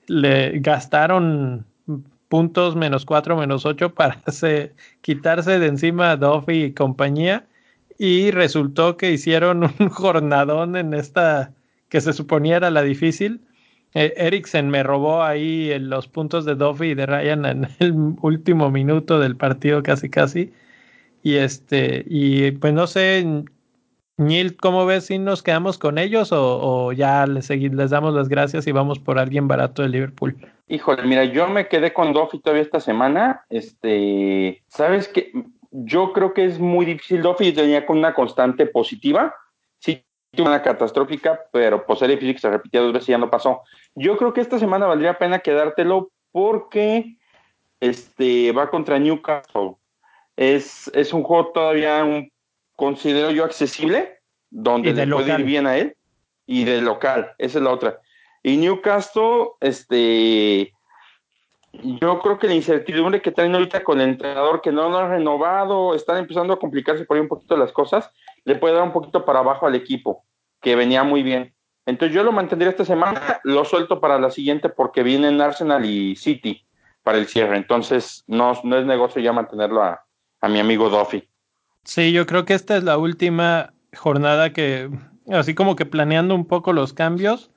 [0.07, 1.67] le gastaron
[2.27, 4.19] puntos menos cuatro, menos ocho para
[5.01, 7.45] quitarse de encima a Duffy y compañía
[7.99, 11.53] y resultó que hicieron un jornadón en esta
[11.89, 13.41] que se suponía era la difícil.
[13.93, 18.69] Eh, Eriksen me robó ahí los puntos de Duffy y de Ryan en el último
[18.71, 20.53] minuto del partido casi casi.
[21.21, 23.45] Y este, y pues no sé,
[24.17, 28.67] Neil, ¿cómo ves si nos quedamos con ellos o, ya les, les damos las gracias
[28.67, 30.35] y vamos por alguien barato de Liverpool?
[30.67, 33.45] Híjole, mira, yo me quedé con Duffy todavía esta semana.
[33.49, 35.31] Este, ¿sabes qué?
[35.73, 37.21] yo creo que es muy difícil.
[37.21, 39.33] Duffy tenía con una constante positiva.
[40.37, 43.61] Una catastrófica, pero pues era difícil que se repitiera dos veces y ya no pasó.
[43.93, 47.17] Yo creo que esta semana valdría pena quedártelo porque
[47.79, 49.75] este, va contra Newcastle.
[50.35, 52.31] Es, es un juego todavía, un,
[52.75, 54.19] considero yo, accesible,
[54.49, 55.95] donde le puede ir bien a él,
[56.45, 57.99] y de local, esa es la otra.
[58.41, 60.73] Y Newcastle, este,
[61.73, 65.07] yo creo que la incertidumbre que traen ahorita con el entrenador que no lo ha
[65.07, 68.11] renovado, están empezando a complicarse por ahí un poquito las cosas,
[68.45, 70.25] le puede dar un poquito para abajo al equipo,
[70.61, 71.53] que venía muy bien.
[71.85, 76.15] Entonces yo lo mantendría esta semana, lo suelto para la siguiente porque vienen Arsenal y
[76.15, 76.65] City
[77.03, 77.57] para el cierre.
[77.57, 80.05] Entonces no, no es negocio ya mantenerlo a,
[80.39, 81.27] a mi amigo Duffy.
[81.83, 84.89] Sí, yo creo que esta es la última jornada que
[85.31, 87.51] así como que planeando un poco los cambios,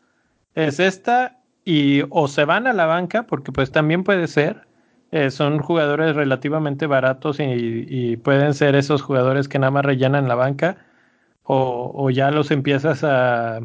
[0.54, 4.65] es esta y o se van a la banca, porque pues también puede ser,
[5.12, 10.34] eh, son jugadores relativamente baratos y, pueden ser esos jugadores que nada más rellenan la
[10.34, 10.78] banca,
[11.42, 13.60] o, o ya los empiezas a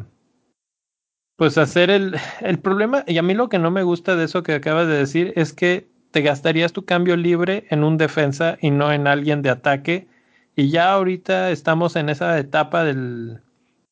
[1.36, 4.42] pues hacer el, el problema, y a mí lo que no me gusta de eso
[4.42, 8.70] que acabas de decir es que te gastarías tu cambio libre en un defensa y
[8.70, 10.06] no en alguien de ataque.
[10.54, 13.40] Y ya ahorita estamos en esa etapa del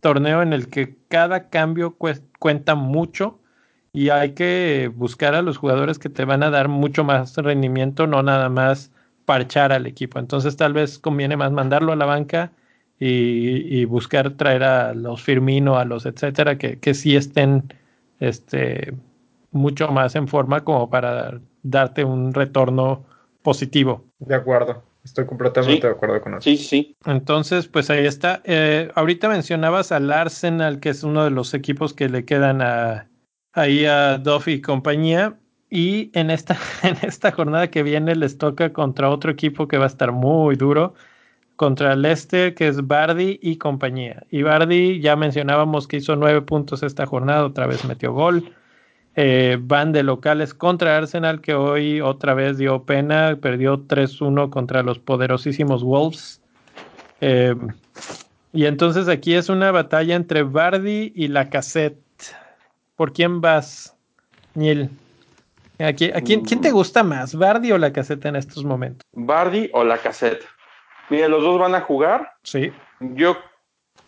[0.01, 1.97] torneo en el que cada cambio
[2.39, 3.40] cuenta mucho
[3.93, 8.07] y hay que buscar a los jugadores que te van a dar mucho más rendimiento,
[8.07, 8.93] no nada más
[9.25, 10.19] parchar al equipo.
[10.19, 12.53] Entonces tal vez conviene más mandarlo a la banca
[12.99, 17.73] y, buscar traer a los Firmino, a los etcétera, que, que sí estén
[18.21, 18.93] este,
[19.53, 23.05] mucho más en forma como para darte un retorno
[23.43, 24.05] positivo.
[24.19, 24.83] De acuerdo.
[25.03, 26.43] Estoy completamente de acuerdo con eso.
[26.43, 26.95] Sí, sí.
[27.07, 28.43] Entonces, pues ahí está.
[28.45, 33.09] Eh, ahorita mencionabas al Arsenal, que es uno de los equipos que le quedan a,
[33.53, 35.37] ahí a Duffy y compañía.
[35.71, 39.85] Y en esta, en esta jornada que viene les toca contra otro equipo que va
[39.85, 40.95] a estar muy duro,
[41.61, 44.25] contra Leicester, que es Bardi y compañía.
[44.31, 48.55] Y Bardi ya mencionábamos que hizo nueve puntos esta jornada, otra vez metió gol.
[49.15, 54.83] Eh, van de locales contra Arsenal, que hoy otra vez dio pena, perdió 3-1 contra
[54.83, 56.41] los poderosísimos Wolves.
[57.21, 57.55] Eh,
[58.55, 61.99] y entonces aquí es una batalla entre Bardi y la cassette.
[63.01, 63.97] ¿Por quién vas,
[64.53, 64.91] Niel?
[65.79, 69.09] ¿a quién, quién, te gusta más, Bardi o la cassette en estos momentos?
[69.13, 70.45] Bardi o la cassette.
[71.09, 72.35] Mire, los dos van a jugar.
[72.43, 72.71] Sí.
[73.01, 73.39] Yo,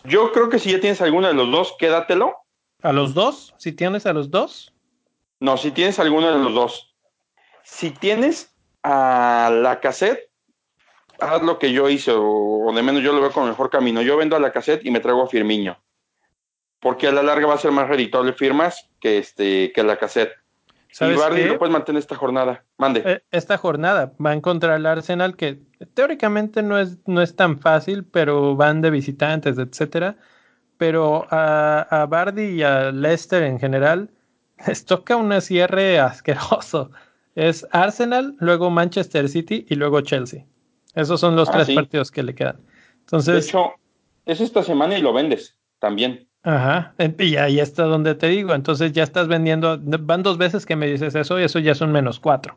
[0.05, 2.37] yo creo que si ya tienes alguno de los dos, quédatelo.
[2.83, 3.55] ¿A los dos?
[3.57, 4.75] ¿Si tienes a los dos?
[5.41, 6.95] No, si tienes alguno de los dos.
[7.63, 10.29] Si tienes a la cassette,
[11.19, 14.03] haz lo que yo hice, o, de menos yo lo veo con mejor camino.
[14.03, 15.79] Yo vendo a la cassette y me traigo a Firmiño.
[16.83, 20.33] Porque a la larga va a ser más reditable firmas que este que la cassette.
[21.01, 22.65] Y Bardi lo puedes mantener esta jornada.
[22.77, 23.03] Mande.
[23.07, 25.61] Eh, esta jornada va a encontrar el Arsenal que
[25.95, 30.17] teóricamente no es, no es tan fácil, pero van de visitantes, etcétera.
[30.77, 34.11] Pero a, a Bardi y a Leicester en general
[34.67, 36.91] les toca un cierre asqueroso.
[37.35, 40.45] Es Arsenal, luego Manchester City y luego Chelsea.
[40.95, 42.61] Esos son los ah, tres partidos que le quedan.
[43.01, 43.73] Entonces, de hecho,
[44.27, 46.29] es esta semana y lo vendes también.
[46.45, 48.55] Ajá, y ahí está donde te digo.
[48.55, 51.93] Entonces ya estás vendiendo, van dos veces que me dices eso y eso ya son
[51.93, 52.57] menos cuatro.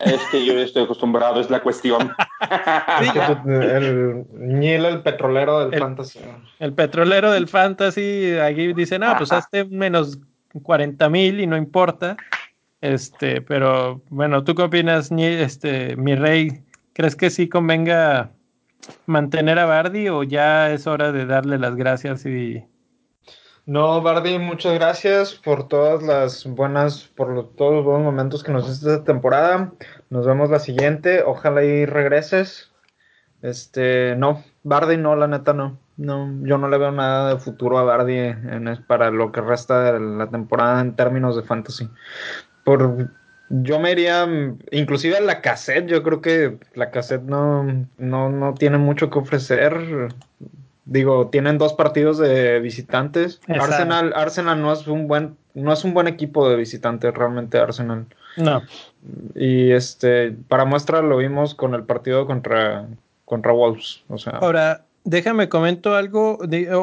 [0.00, 2.14] Es que yo estoy acostumbrado, es la cuestión.
[3.46, 6.20] el Niel, el petrolero del fantasy.
[6.58, 10.18] El petrolero del fantasy, aquí dicen, ah, pues hazte menos
[10.62, 12.16] 40 mil y no importa.
[12.82, 16.62] Este, pero bueno, ¿tú qué opinas, este, mi rey?
[16.92, 18.32] ¿Crees que sí convenga
[19.06, 22.62] mantener a Bardi o ya es hora de darle las gracias y
[23.66, 28.68] no, Bardi, muchas gracias por todas las buenas, por todos los buenos momentos que nos
[28.68, 29.72] diste esta temporada.
[30.08, 31.22] Nos vemos la siguiente.
[31.22, 32.72] Ojalá y regreses.
[33.42, 35.78] Este, no, Bardi no, la neta no.
[35.96, 39.92] No, yo no le veo nada de futuro a Bardi en, para lo que resta
[39.92, 41.88] de la temporada en términos de fantasy.
[42.64, 43.10] Por,
[43.48, 44.26] yo me iría,
[44.70, 47.64] inclusive a la cassette, yo creo que la cassette no,
[47.98, 50.14] no, no tiene mucho que ofrecer.
[50.86, 53.40] Digo, tienen dos partidos de visitantes.
[53.48, 58.06] Arsenal, Arsenal no es un buen, no es un buen equipo de visitantes, realmente Arsenal.
[58.36, 58.62] No.
[59.34, 62.86] Y este, para muestra lo vimos con el partido contra,
[63.24, 64.04] contra Wolves.
[64.08, 64.38] O sea.
[64.38, 66.40] Ahora, Déjame comento algo.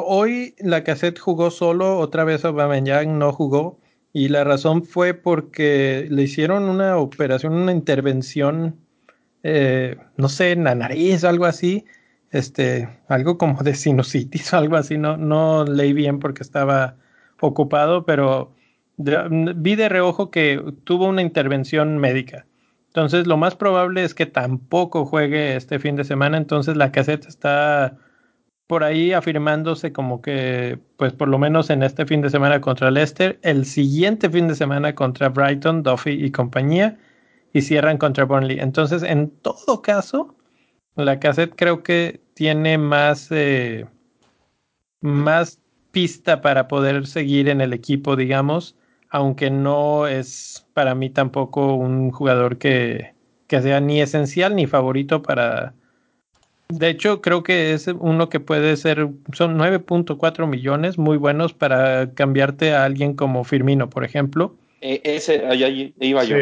[0.08, 3.78] hoy la cassette jugó solo, otra vez Aubameyang no jugó
[4.13, 8.78] y la razón fue porque le hicieron una operación, una intervención,
[9.44, 11.84] eh, no sé, en la nariz algo así,
[12.34, 14.98] este, algo como de sinusitis o algo así.
[14.98, 16.98] No, no leí bien porque estaba
[17.39, 18.54] ocupado, pero
[18.98, 22.46] vi de reojo que tuvo una intervención médica.
[22.88, 26.38] Entonces, lo más probable es que tampoco juegue este fin de semana.
[26.38, 27.97] Entonces, la cassette está
[28.68, 32.91] por ahí afirmándose como que, pues por lo menos en este fin de semana contra
[32.91, 36.97] Leicester, el siguiente fin de semana contra Brighton, Duffy y compañía,
[37.51, 38.60] y cierran contra Burnley.
[38.60, 40.36] Entonces, en todo caso,
[40.95, 43.86] la cassette creo que tiene más, eh,
[45.02, 45.60] más
[45.92, 48.76] pista para poder seguir en el equipo, digamos,
[49.10, 53.14] aunque no es para mí tampoco un jugador que,
[53.48, 55.74] que sea ni esencial ni favorito para
[56.80, 62.14] de hecho, creo que es uno que puede ser, son 9.4 millones muy buenos para
[62.14, 64.56] cambiarte a alguien como Firmino, por ejemplo.
[64.82, 66.38] E, ese, ahí, iba yo.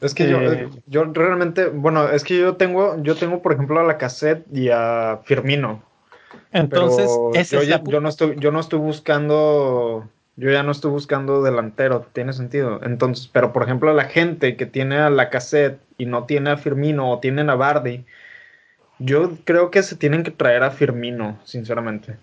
[0.00, 3.80] Es que yo, eh, yo realmente, bueno, es que yo tengo, yo tengo, por ejemplo,
[3.80, 5.82] a la cassette y a Firmino.
[6.52, 7.10] Entonces,
[7.50, 12.06] yo, ya, yo, no estoy, yo no estoy buscando, yo ya no estoy buscando delantero,
[12.12, 12.80] tiene sentido.
[12.82, 16.56] Entonces, pero por ejemplo, la gente que tiene a la cassette y no tiene a
[16.56, 18.04] Firmino o tiene a Bardi,
[18.98, 22.16] yo creo que se tienen que traer a Firmino, sinceramente.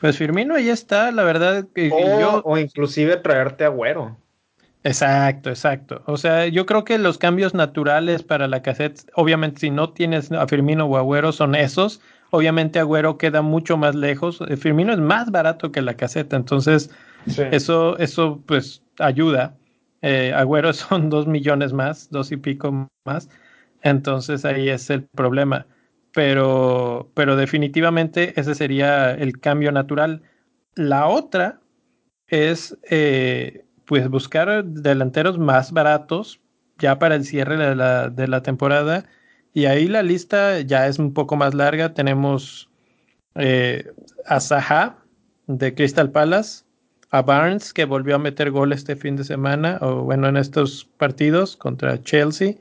[0.00, 1.66] Pues Firmino ahí está, la verdad.
[1.90, 4.16] O, o inclusive traerte a Güero.
[4.84, 6.02] Exacto, exacto.
[6.06, 10.32] O sea, yo creo que los cambios naturales para la cassette, obviamente si no tienes
[10.32, 12.00] a Firmino o Agüero, son esos.
[12.30, 14.40] Obviamente Agüero queda mucho más lejos.
[14.48, 16.90] Eh, Firmino es más barato que la caseta, entonces
[17.52, 19.56] eso, eso pues ayuda.
[20.02, 23.28] Eh, Agüero son dos millones más, dos y pico más.
[23.82, 25.66] Entonces ahí es el problema.
[26.12, 30.22] Pero, pero definitivamente ese sería el cambio natural.
[30.74, 31.60] La otra
[32.26, 36.40] es eh, pues buscar delanteros más baratos
[36.78, 39.04] ya para el cierre de la, de la temporada.
[39.54, 41.94] Y ahí la lista ya es un poco más larga.
[41.94, 42.70] Tenemos
[43.34, 43.90] eh,
[44.26, 44.98] a Zaha
[45.46, 46.64] de Crystal Palace,
[47.10, 50.86] a Barnes que volvió a meter gol este fin de semana, o bueno, en estos
[50.96, 52.54] partidos contra Chelsea,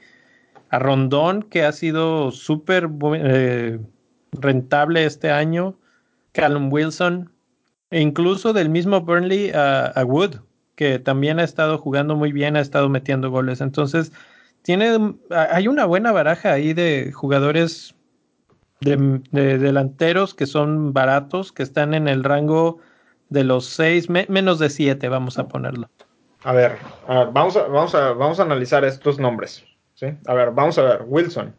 [0.70, 3.80] a Rondón que ha sido súper eh,
[4.34, 5.78] rentable este año,
[6.34, 7.32] Callum Wilson,
[7.90, 10.40] e incluso del mismo Burnley a Wood,
[10.76, 13.62] que también ha estado jugando muy bien, ha estado metiendo goles.
[13.62, 14.12] Entonces,
[14.62, 17.96] tiene, hay una buena baraja ahí de jugadores
[18.82, 22.80] de, delanteros que son baratos, que están en el rango
[23.30, 25.90] de los seis, menos de siete, vamos a ponerlo.
[26.44, 29.64] A ver, vamos, a, vamos, a, vamos a analizar estos nombres.
[29.94, 30.08] ¿sí?
[30.26, 31.04] A ver, vamos a ver.
[31.06, 31.56] Wilson.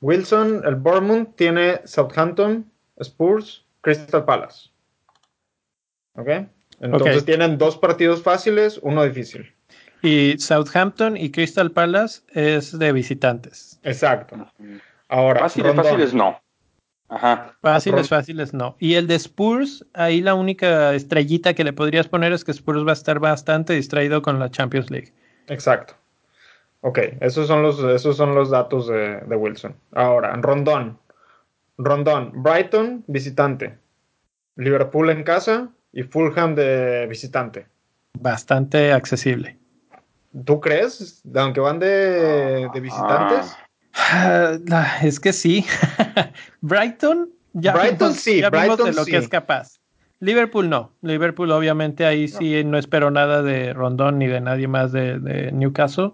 [0.00, 4.70] Wilson, el Bournemouth tiene Southampton, Spurs, Crystal Palace.
[6.14, 6.28] ¿Ok?
[6.80, 9.52] Entonces tienen dos partidos fáciles, uno difícil.
[10.02, 13.78] Y Southampton y Crystal Palace es de visitantes.
[13.82, 14.36] Exacto.
[15.08, 16.40] Ahora, fáciles, fáciles no.
[17.08, 17.56] Ajá.
[17.60, 18.76] Fáciles, fáciles no.
[18.78, 22.86] Y el de Spurs, ahí la única estrellita que le podrías poner es que Spurs
[22.86, 25.12] va a estar bastante distraído con la Champions League.
[25.48, 25.94] Exacto.
[26.82, 29.74] Ok, esos son los, esos son los datos de, de Wilson.
[29.92, 30.98] Ahora, Rondón.
[31.76, 33.76] Rondón, Brighton, visitante.
[34.56, 37.66] Liverpool en casa, y Fulham de visitante.
[38.18, 39.58] Bastante accesible.
[40.44, 41.22] ¿Tú crees?
[41.34, 43.56] Aunque van de, visitantes.
[43.94, 45.64] Ah, es que sí.
[46.60, 49.80] Brighton, ya Brighton sí, Brighton de lo que es capaz.
[50.20, 50.92] Liverpool no.
[51.00, 55.50] Liverpool obviamente ahí sí no espero nada de Rondón ni de nadie más de, de
[55.50, 56.12] Newcastle.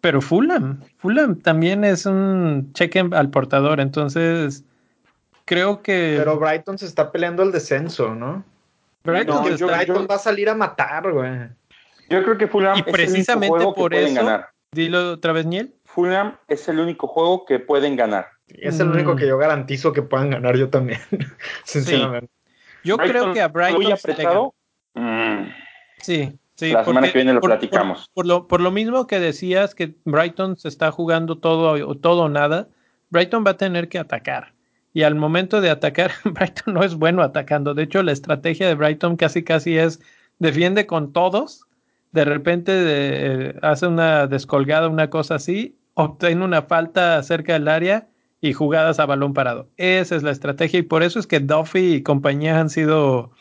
[0.00, 4.64] Pero Fulham, Fulham también es un cheque al portador, entonces
[5.44, 6.16] creo que...
[6.18, 8.44] Pero Brighton se está peleando el descenso, ¿no?
[9.06, 11.48] Brighton, va a salir a matar, güey.
[12.08, 14.48] Yo creo que Fulham y precisamente es el único por que eso, pueden ganar.
[14.72, 15.74] Dilo otra vez, Niel.
[15.84, 18.28] Fulham es el único juego que pueden ganar.
[18.48, 19.16] Es el único mm.
[19.16, 21.00] que yo garantizo que puedan ganar yo también,
[21.64, 22.30] sinceramente.
[22.84, 24.54] Yo creo que a Brighton muy apretado.
[24.94, 25.48] Mm.
[25.98, 26.70] Sí, sí.
[26.70, 28.08] La semana que viene lo platicamos.
[28.14, 32.28] Por, lo, por lo mismo que decías que Brighton se está jugando todo todo o
[32.28, 32.68] nada,
[33.10, 34.55] Brighton va a tener que atacar
[34.96, 37.74] y al momento de atacar, Brighton no es bueno atacando.
[37.74, 40.00] De hecho, la estrategia de Brighton casi casi es
[40.38, 41.66] defiende con todos,
[42.12, 48.08] de repente eh, hace una descolgada, una cosa así, obtiene una falta cerca del área
[48.40, 49.68] y jugadas a balón parado.
[49.76, 53.32] Esa es la estrategia y por eso es que Duffy y compañía han sido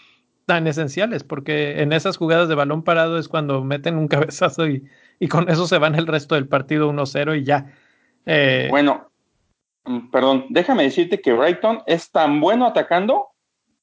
[0.46, 4.84] tan esenciales, porque en esas jugadas de balón parado es cuando meten un cabezazo y,
[5.22, 7.72] y con eso se van el resto del partido 1-0 y ya.
[8.26, 9.10] Eh, bueno,
[10.12, 13.28] perdón, déjame decirte que Brighton es tan bueno atacando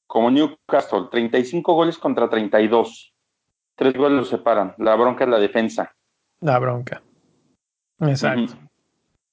[0.07, 3.13] como Newcastle, 35 goles contra 32.
[3.75, 4.75] Tres goles los separan.
[4.77, 5.95] La bronca es la defensa.
[6.41, 7.01] La bronca.
[7.99, 8.53] Exacto.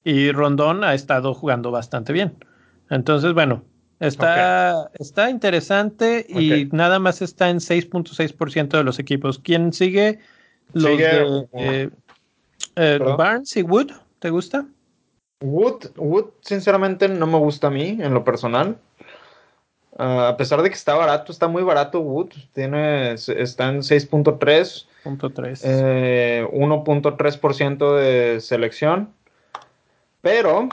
[0.03, 2.43] Y Rondón ha estado jugando bastante bien.
[2.89, 3.63] Entonces, bueno,
[3.99, 9.37] está, está interesante y nada más está en 6.6% de los equipos.
[9.37, 10.19] ¿Quién sigue?
[10.73, 11.89] Los de eh,
[12.75, 13.91] eh, Barnes y Wood.
[14.19, 14.65] ¿Te gusta?
[15.41, 18.77] Wood, Wood, sinceramente, no me gusta a mí, en lo personal.
[19.97, 22.29] Ah, a pesar de que está barato, está muy barato Wood.
[22.53, 24.87] Tiene, está en 6.3.
[25.03, 29.13] 1.3% eh, de selección.
[30.21, 30.69] Pero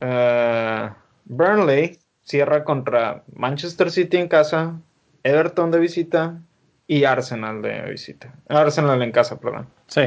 [0.00, 0.88] uh,
[1.24, 4.80] Burnley cierra contra Manchester City en casa,
[5.22, 6.40] Everton de visita
[6.86, 8.34] y Arsenal de visita.
[8.48, 9.68] Arsenal en casa, perdón.
[9.86, 10.02] Sí.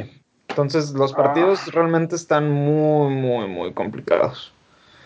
[0.58, 1.72] Entonces los partidos ah.
[1.74, 4.52] realmente están muy, muy, muy complicados.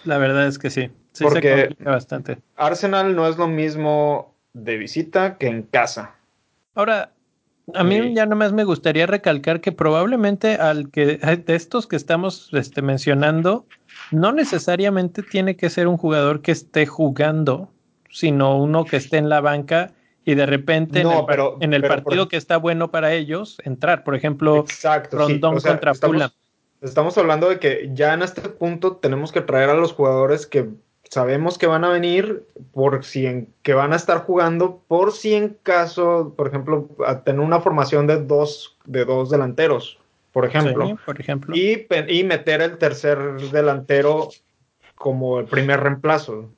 [0.06, 0.90] La verdad es que sí.
[1.12, 2.38] sí Porque bastante.
[2.56, 6.16] Arsenal no es lo mismo de visita que en casa.
[6.74, 7.12] Ahora,
[7.76, 12.50] a mí ya nomás me gustaría recalcar que probablemente al que de estos que estamos
[12.54, 13.66] este, mencionando,
[14.12, 17.70] no necesariamente tiene que ser un jugador que esté jugando
[18.12, 19.94] sino uno que esté en la banca
[20.26, 22.92] y de repente No, en el, pero- en el pero partido por- que está bueno
[22.92, 24.04] para ellos, entrar.
[24.04, 25.18] Por ejemplo, Exacto.
[25.26, 25.34] sí.
[25.34, 26.32] Rondón O sea, contra estamos- Fulham.
[26.82, 30.68] Estamos hablando de que ya en este punto tenemos que traer a los jugadores que
[31.10, 32.44] sabemos que van a venir
[32.74, 37.22] por si en, que van a estar jugando por si en caso, por ejemplo, a
[37.22, 40.00] tener una formación de dos de dos delanteros,
[40.32, 41.56] por ejemplo, sí, por ejemplo.
[41.56, 43.18] y, y meter el tercer
[43.52, 44.30] delantero
[44.96, 46.50] como el primer reemplazo.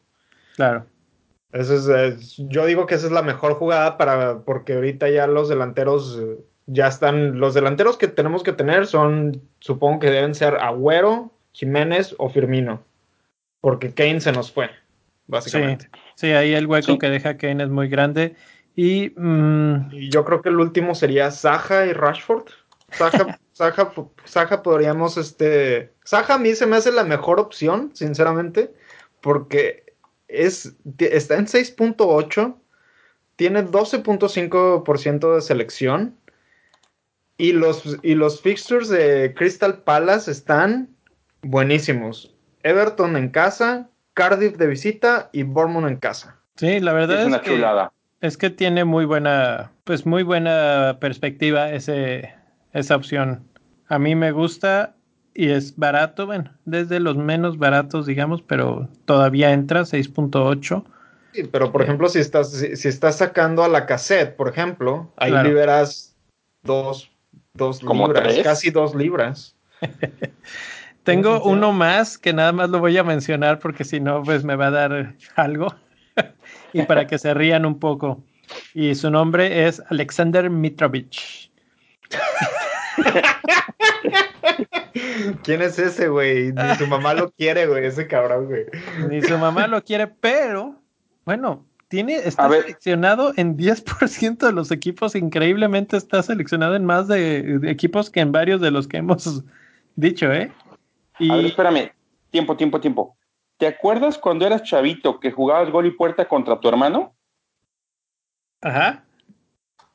[0.55, 0.86] Claro.
[1.54, 5.28] Eso es, es- yo digo que esa es la mejor jugada para porque ahorita ya
[5.28, 10.34] los delanteros eh, ya están los delanteros que tenemos que tener son supongo que deben
[10.36, 12.84] ser Agüero, Jiménez o Firmino.
[13.62, 14.70] Porque Kane se nos fue,
[15.28, 15.89] básicamente.
[16.16, 16.97] Sí, ahí el hueco Sí.
[16.99, 18.36] que deja Kane es muy grande.
[18.76, 22.45] Y mm, Y yo creo que el último sería Saja y Rashford.
[22.91, 23.91] Saja, Saja,
[24.26, 25.93] Saja podríamos, este...
[26.04, 28.72] Saja a mí se me hace la mejor opción, sinceramente,
[29.22, 29.82] porque
[30.34, 32.55] es, está en 6.8,
[33.36, 36.15] tiene 12.5% de selección
[37.38, 40.89] y los, y los fixtures de Crystal Palace están
[41.41, 42.34] buenísimos.
[42.63, 46.38] Everton en casa, Cardiff de visita y Bournemouth en casa.
[46.55, 47.91] sí, la verdad Es es, una que, chulada.
[48.21, 52.34] es que tiene muy buena, pues muy buena perspectiva ese,
[52.73, 53.43] esa opción.
[53.88, 54.95] A mí me gusta
[55.36, 60.84] y es barato, bueno, desde los menos baratos, digamos, pero todavía entra 6.8.
[61.34, 61.86] Sí, pero por Eh.
[61.86, 65.49] ejemplo, si estás, si, si estás sacando a la cassette, por ejemplo, ahí Claro.
[65.49, 66.15] liberas
[66.63, 67.11] dos,
[67.53, 68.43] dos ¿Como libras, tres?
[68.43, 69.55] casi dos libras.
[71.03, 74.55] Tengo uno más que nada más lo voy a mencionar porque si no, pues me
[74.55, 75.73] va a dar algo.
[76.73, 78.23] y para que se rían un poco.
[78.73, 81.51] Y su nombre es Alexander Mitrovich.
[85.44, 86.52] ¿Quién es ese, güey?
[86.54, 88.66] Ni su mamá lo quiere, güey, ese cabrón, güey.
[89.10, 90.76] Ni su mamá lo quiere, pero
[91.26, 92.62] bueno, tiene, está A ver.
[92.64, 95.16] seleccionado en 10% de los equipos.
[95.16, 99.44] Increíblemente está seleccionado en más de, de equipos que en varios de los que hemos
[99.96, 100.52] dicho, ¿eh?
[101.20, 101.91] Y A ver, espérame.
[102.32, 103.18] Tiempo, tiempo, tiempo.
[103.58, 107.16] ¿Te acuerdas cuando eras chavito que jugabas gol y puerta contra tu hermano?
[108.62, 109.04] ajá,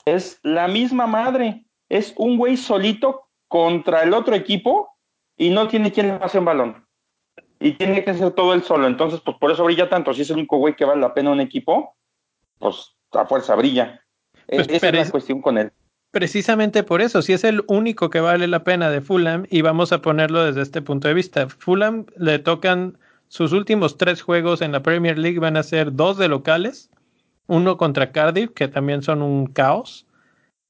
[0.04, 1.64] Es la misma madre.
[1.88, 4.90] Es un güey solito contra el otro equipo
[5.36, 6.84] y no tiene quien le pase un balón.
[7.60, 8.86] Y tiene que ser todo él solo.
[8.86, 10.12] Entonces, pues por eso brilla tanto.
[10.14, 11.96] Si es el único güey que vale la pena un equipo,
[12.58, 14.00] pues a fuerza brilla.
[14.46, 15.72] E- Pues, Esa es la es- cuestión con él.
[16.10, 19.92] Precisamente por eso, si es el único que vale la pena de Fulham, y vamos
[19.92, 21.48] a ponerlo desde este punto de vista.
[21.50, 22.96] Fulham le tocan
[23.28, 26.90] sus últimos tres juegos en la Premier League, van a ser dos de locales,
[27.46, 30.06] uno contra Cardiff, que también son un caos,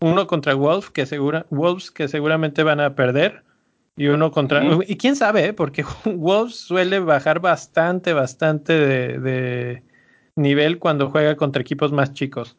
[0.01, 3.43] uno contra Wolves, que, segura, Wolves, que seguramente van a perder,
[3.97, 4.63] y uno contra...
[4.87, 5.53] Y quién sabe, ¿eh?
[5.53, 9.83] porque Wolves suele bajar bastante, bastante de, de
[10.37, 12.57] nivel cuando juega contra equipos más chicos.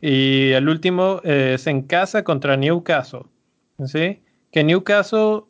[0.00, 3.22] Y el último eh, es en casa contra Newcastle.
[3.86, 4.22] ¿sí?
[4.50, 5.42] Que Newcastle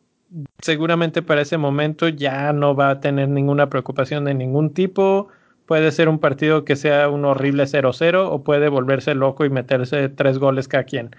[0.61, 5.29] seguramente para ese momento ya no va a tener ninguna preocupación de ningún tipo.
[5.65, 10.09] Puede ser un partido que sea un horrible 0-0 o puede volverse loco y meterse
[10.09, 11.11] tres goles cada quien.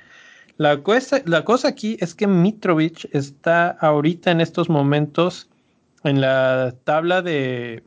[0.56, 5.48] La cosa, la cosa aquí es que Mitrovic está ahorita en estos momentos
[6.04, 7.82] en la tabla de,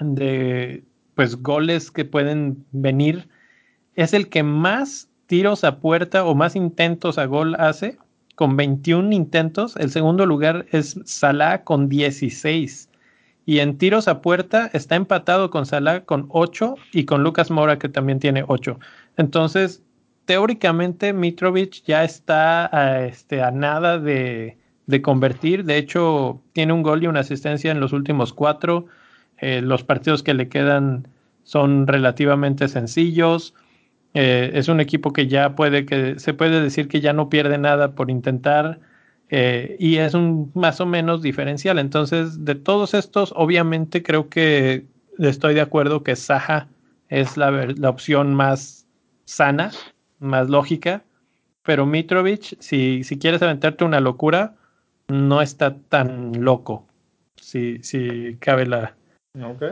[0.00, 0.84] de
[1.14, 3.28] pues goles que pueden venir
[3.94, 7.96] es el que más tiros a puerta o más intentos a gol hace,
[8.34, 9.76] con 21 intentos.
[9.76, 12.88] El segundo lugar es Salah con 16.
[13.44, 17.78] Y en tiros a puerta está empatado con Salah con 8 y con Lucas Mora
[17.78, 18.78] que también tiene 8.
[19.16, 19.82] Entonces,
[20.24, 25.64] teóricamente Mitrovic ya está a, este, a nada de, de convertir.
[25.64, 28.86] De hecho, tiene un gol y una asistencia en los últimos cuatro.
[29.38, 31.08] Eh, los partidos que le quedan
[31.42, 33.54] son relativamente sencillos.
[34.14, 37.58] Eh, es un equipo que ya puede que se puede decir que ya no pierde
[37.58, 38.80] nada por intentar
[39.34, 41.78] eh, y es un más o menos diferencial.
[41.78, 44.84] Entonces, de todos estos, obviamente creo que
[45.18, 46.68] estoy de acuerdo que Saja
[47.08, 48.86] es la, ver- la opción más
[49.24, 49.70] sana,
[50.18, 51.02] más lógica,
[51.62, 54.54] pero Mitrovic, si, si quieres aventarte una locura,
[55.08, 56.84] no está tan loco,
[57.36, 58.94] si, si cabe la,
[59.42, 59.62] Ok.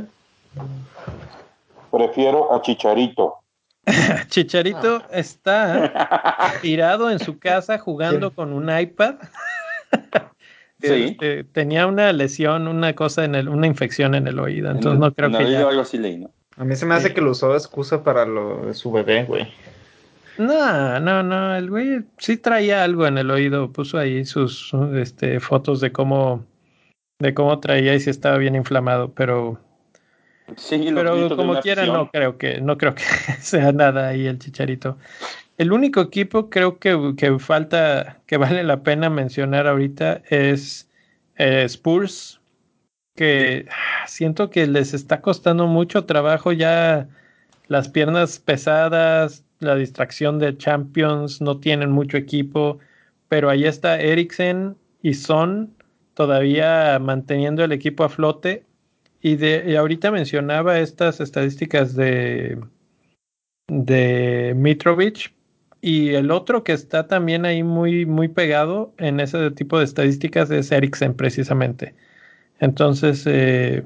[1.91, 3.40] Prefiero a Chicharito.
[4.29, 9.17] Chicharito está tirado en su casa jugando con un iPad.
[10.83, 11.09] Sí.
[11.11, 15.13] Este, tenía una lesión, una cosa en el, una infección en el oído, entonces no
[15.13, 15.69] creo En que ya.
[15.69, 16.31] algo así leí, ¿no?
[16.57, 17.15] A mí se me hace Sí.
[17.15, 19.47] que lo usó de excusa para lo de su bebé, güey.
[20.39, 25.39] No, no, no, el güey sí traía algo en el oído, puso ahí sus este,
[25.39, 26.47] fotos de cómo,
[27.19, 29.61] de cómo traía y si estaba bien inflamado, pero
[30.57, 33.03] Sí, pero como quiera no creo que no creo que
[33.41, 34.99] sea nada ahí el Chicharito.
[35.59, 40.89] El único equipo creo que, que falta que vale la pena mencionar ahorita es
[41.37, 42.41] eh, Spurs,
[43.15, 43.67] que
[44.07, 47.09] siento que les está costando mucho trabajo ya
[47.69, 52.79] las piernas pesadas, la distracción de Champions, no tienen mucho equipo,
[53.29, 55.75] pero ahí está Eriksen y Son
[56.15, 58.65] todavía manteniendo el equipo a flote.
[59.23, 62.59] Y, de, ahorita mencionaba estas estadísticas de,
[63.69, 65.35] de Mitrovic.
[65.83, 70.51] Y el otro que está también ahí muy, muy pegado en ese tipo de estadísticas
[70.51, 71.95] es Eriksen, precisamente.
[72.59, 73.85] Entonces, eh,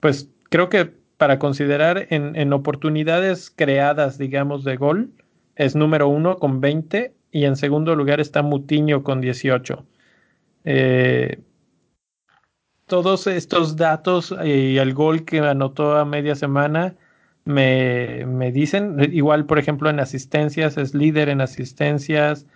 [0.00, 0.86] pues creo que
[1.16, 5.12] para considerar en, en, oportunidades creadas, digamos, de gol,
[5.56, 9.86] es número uno con 20 y en segundo lugar está Mutiño con 18.
[10.64, 11.38] Eh,
[12.94, 16.94] todos estos datos y el gol que anotó a media semana
[17.44, 22.46] me, me, dicen, igual por ejemplo en asistencias, es líder en asistencias.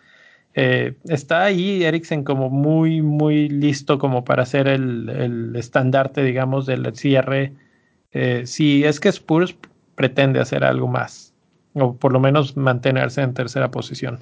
[0.55, 6.67] Eh, está ahí Eriksen como muy, muy listo como para ser el, el estandarte, digamos,
[6.67, 7.55] del cierre.
[8.13, 9.57] Eh, si es que Spurs
[9.97, 11.35] pretende hacer algo más,
[11.75, 14.21] o por lo menos mantenerse en tercera posición.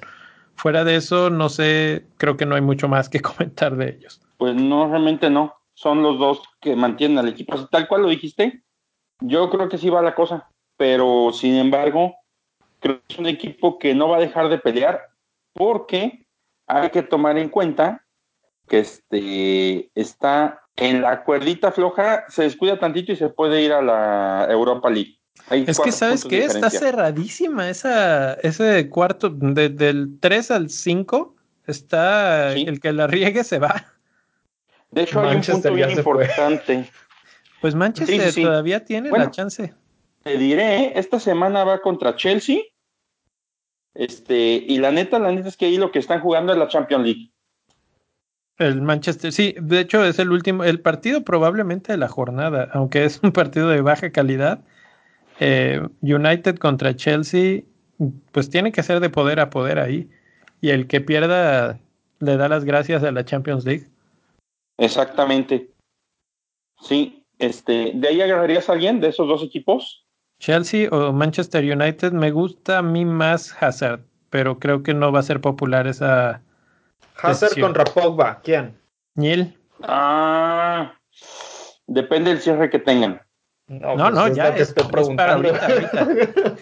[0.55, 4.19] Fuera de eso, no sé, creo que no hay mucho más que comentar de ellos.
[4.39, 5.53] Pues no, realmente no.
[5.77, 7.67] Son los dos que mantienen al equipo.
[7.67, 8.63] Tal cual lo dijiste,
[9.19, 10.49] yo creo que sí va la cosa.
[10.75, 12.15] Pero sin embargo,
[12.79, 14.99] creo que es un equipo que no va a dejar de pelear
[15.53, 16.25] porque
[16.65, 18.03] hay que tomar en cuenta
[18.67, 23.83] que este está en la cuerdita floja, se descuida tantito y se puede ir a
[23.83, 25.19] la Europa League.
[25.51, 26.45] es que, ¿sabes qué?
[26.45, 31.35] Está cerradísima esa, ese cuarto, del 3 al 5,
[31.67, 33.96] está el que la riegue se va.
[34.91, 36.89] De hecho, hay un punto bien importante.
[37.61, 39.73] Pues Manchester todavía tiene la chance.
[40.23, 42.59] Te diré, esta semana va contra Chelsea.
[43.93, 46.67] Este, y la neta, la neta es que ahí lo que están jugando es la
[46.67, 47.31] Champions League.
[48.59, 53.05] El Manchester, sí, de hecho es el último, el partido probablemente de la jornada, aunque
[53.05, 54.61] es un partido de baja calidad.
[55.39, 57.61] Eh, United contra Chelsea,
[58.31, 60.09] pues tiene que ser de poder a poder ahí.
[60.61, 61.79] Y el que pierda
[62.19, 63.87] le da las gracias a la Champions League.
[64.77, 65.71] Exactamente.
[66.79, 70.05] Sí, este, ¿de ahí agarrarías a alguien de esos dos equipos?
[70.39, 75.19] Chelsea o Manchester United, me gusta a mí más Hazard, pero creo que no va
[75.19, 76.41] a ser popular esa.
[77.15, 78.77] Hazard contra Pogba, ¿quién?
[79.15, 79.57] Niel.
[79.81, 80.93] Ah,
[81.87, 83.21] depende del cierre que tengan.
[83.67, 85.67] No, no, pues ya es, para ahorita,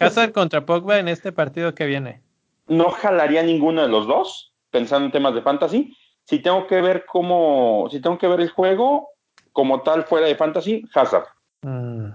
[0.00, 2.22] Hazard contra Pogba en este partido que viene.
[2.66, 5.96] No jalaría ninguno de los dos, pensando en temas de fantasy,
[6.26, 9.10] si tengo que ver cómo, si tengo que ver el juego
[9.52, 11.26] como tal fuera de fantasy, Hazard.
[11.62, 12.08] Mm.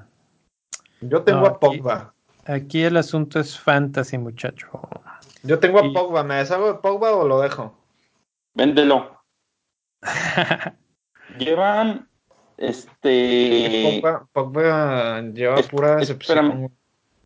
[1.01, 2.13] Yo tengo a Pogba.
[2.45, 4.67] Aquí, el asunto es fantasy, muchacho.
[5.43, 7.75] Yo tengo a Pogba, ¿me deshago de Pogba o lo dejo?
[8.53, 9.23] Véndelo.
[11.39, 12.07] Llevan
[12.57, 14.01] este.
[14.01, 16.71] Pogba, Pogba lleva pura decepción.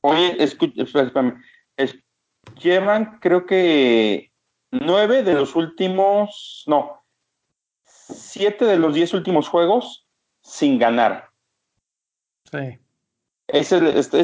[0.01, 1.41] Oye, escucha, espérame.
[2.61, 4.31] llevan, creo que
[4.81, 7.03] nueve de los últimos, no,
[7.85, 10.07] siete de los diez últimos juegos
[10.41, 11.29] sin ganar.
[12.51, 12.79] Sí.
[13.47, 13.77] esa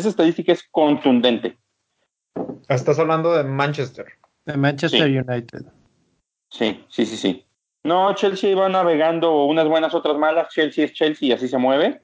[0.09, 1.57] estadística es contundente.
[2.69, 4.05] Estás hablando de Manchester.
[4.45, 5.65] De Manchester United.
[6.49, 7.45] Sí, sí, sí, sí.
[7.83, 10.49] No, Chelsea va navegando unas buenas, otras malas.
[10.49, 12.01] Chelsea es Chelsea y así se mueve.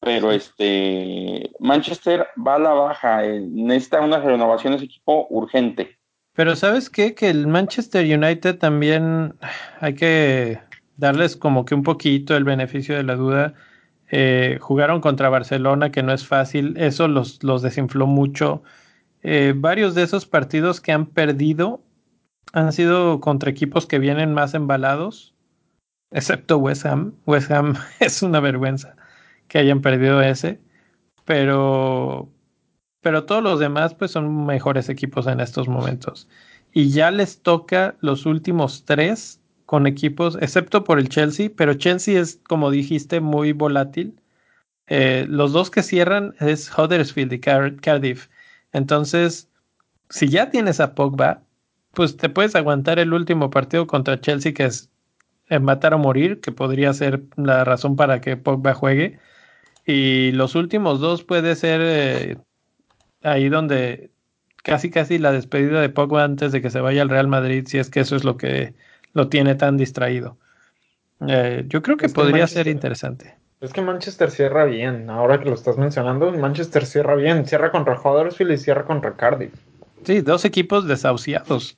[0.00, 3.24] Pero este Manchester va a la baja.
[3.24, 5.97] Eh, necesita una renovación de ese equipo urgente.
[6.38, 7.16] Pero ¿sabes qué?
[7.16, 9.34] Que el Manchester United también
[9.80, 10.60] hay que
[10.96, 13.54] darles como que un poquito el beneficio de la duda.
[14.12, 18.62] Eh, jugaron contra Barcelona, que no es fácil, eso los, los desinfló mucho.
[19.24, 21.82] Eh, varios de esos partidos que han perdido
[22.52, 25.34] han sido contra equipos que vienen más embalados,
[26.12, 27.14] excepto West Ham.
[27.26, 28.94] West Ham es una vergüenza
[29.48, 30.60] que hayan perdido ese,
[31.24, 32.30] pero
[33.08, 36.28] pero todos los demás pues son mejores equipos en estos momentos.
[36.74, 42.20] Y ya les toca los últimos tres con equipos, excepto por el Chelsea, pero Chelsea
[42.20, 44.20] es, como dijiste, muy volátil.
[44.88, 48.28] Eh, los dos que cierran es Huddersfield y Cardiff.
[48.74, 49.48] Entonces,
[50.10, 51.40] si ya tienes a Pogba,
[51.94, 54.90] pues te puedes aguantar el último partido contra Chelsea, que es
[55.62, 59.18] matar o morir, que podría ser la razón para que Pogba juegue.
[59.86, 62.36] Y los últimos dos puede ser eh,
[63.22, 64.10] ahí donde
[64.62, 67.78] casi casi la despedida de Pogba antes de que se vaya al Real Madrid, si
[67.78, 68.74] es que eso es lo que
[69.14, 70.36] lo tiene tan distraído.
[71.26, 73.36] Eh, yo creo que podría ser interesante.
[73.60, 78.00] Es que Manchester cierra bien, ahora que lo estás mencionando, Manchester cierra bien, cierra contra
[78.00, 79.52] Huddersfield y cierra contra Cardiff.
[80.04, 81.76] Sí, dos equipos desahuciados.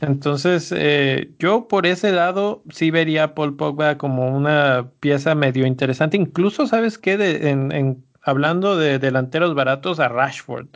[0.00, 5.66] Entonces, eh, yo por ese lado sí vería a Paul Pogba como una pieza medio
[5.66, 6.16] interesante.
[6.16, 7.16] Incluso, ¿sabes qué?
[7.16, 10.68] De, en, hablando de delanteros baratos, a Rashford.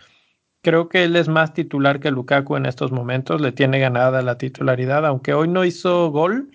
[0.62, 4.38] Creo que él es más titular que Lukaku en estos momentos, le tiene ganada la
[4.38, 6.51] titularidad, aunque hoy no hizo gol,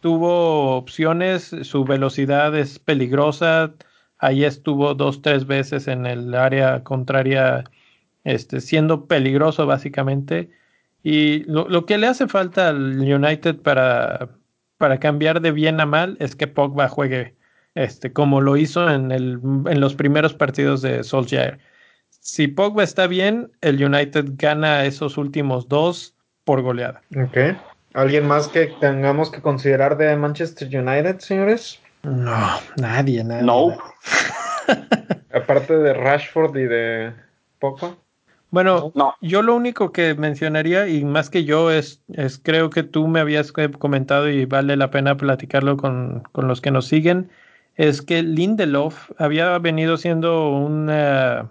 [0.00, 3.74] tuvo opciones, su velocidad es peligrosa,
[4.18, 7.64] ahí estuvo dos, tres veces en el área contraria,
[8.24, 10.50] este, siendo peligroso básicamente.
[11.02, 14.30] Y lo, que le hace falta al United para,
[14.76, 17.35] para cambiar de bien a mal es que Pogba juegue
[17.76, 21.60] este, como lo hizo en, el, en los primeros partidos de Solskjaer
[22.26, 27.00] si Pogba está bien, el United gana esos últimos dos por goleada.
[27.16, 27.56] Ok.
[27.94, 31.80] ¿Alguien más que tengamos que considerar de Manchester United, señores?
[32.02, 33.44] No, nadie, nadie.
[33.44, 33.78] No.
[35.32, 37.12] Aparte de Rashford y de
[37.60, 37.94] Pogba.
[38.50, 39.14] Bueno, no.
[39.20, 43.20] yo lo único que mencionaría, y más que yo, es, es creo que tú me
[43.20, 47.30] habías comentado y vale la pena platicarlo con, con los que nos siguen,
[47.76, 51.50] es que Lindelof había venido siendo una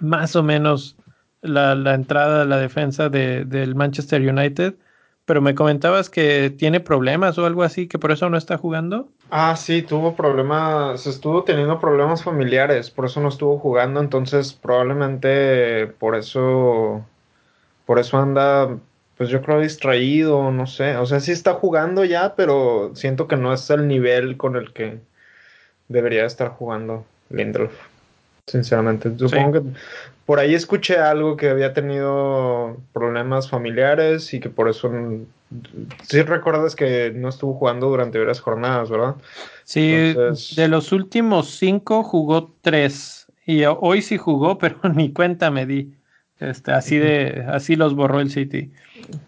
[0.00, 0.96] más o menos
[1.42, 4.74] la, la entrada la defensa de, del Manchester United,
[5.26, 9.08] pero me comentabas que tiene problemas o algo así, que por eso no está jugando.
[9.30, 15.86] Ah, sí, tuvo problemas, estuvo teniendo problemas familiares, por eso no estuvo jugando, entonces probablemente
[15.86, 17.04] por eso,
[17.86, 18.78] por eso anda,
[19.16, 23.36] pues yo creo distraído, no sé, o sea, sí está jugando ya, pero siento que
[23.36, 25.00] no es el nivel con el que
[25.88, 27.72] debería estar jugando Lindelof
[28.46, 29.10] sinceramente.
[29.18, 29.62] Supongo que
[30.26, 34.90] por ahí escuché algo que había tenido problemas familiares y que por eso
[36.02, 39.16] sí recuerdas que no estuvo jugando durante varias jornadas, ¿verdad?
[39.64, 40.14] Sí,
[40.56, 45.94] de los últimos cinco jugó tres y hoy sí jugó, pero ni cuenta me di.
[46.40, 48.72] Este, así de, así los borró el City.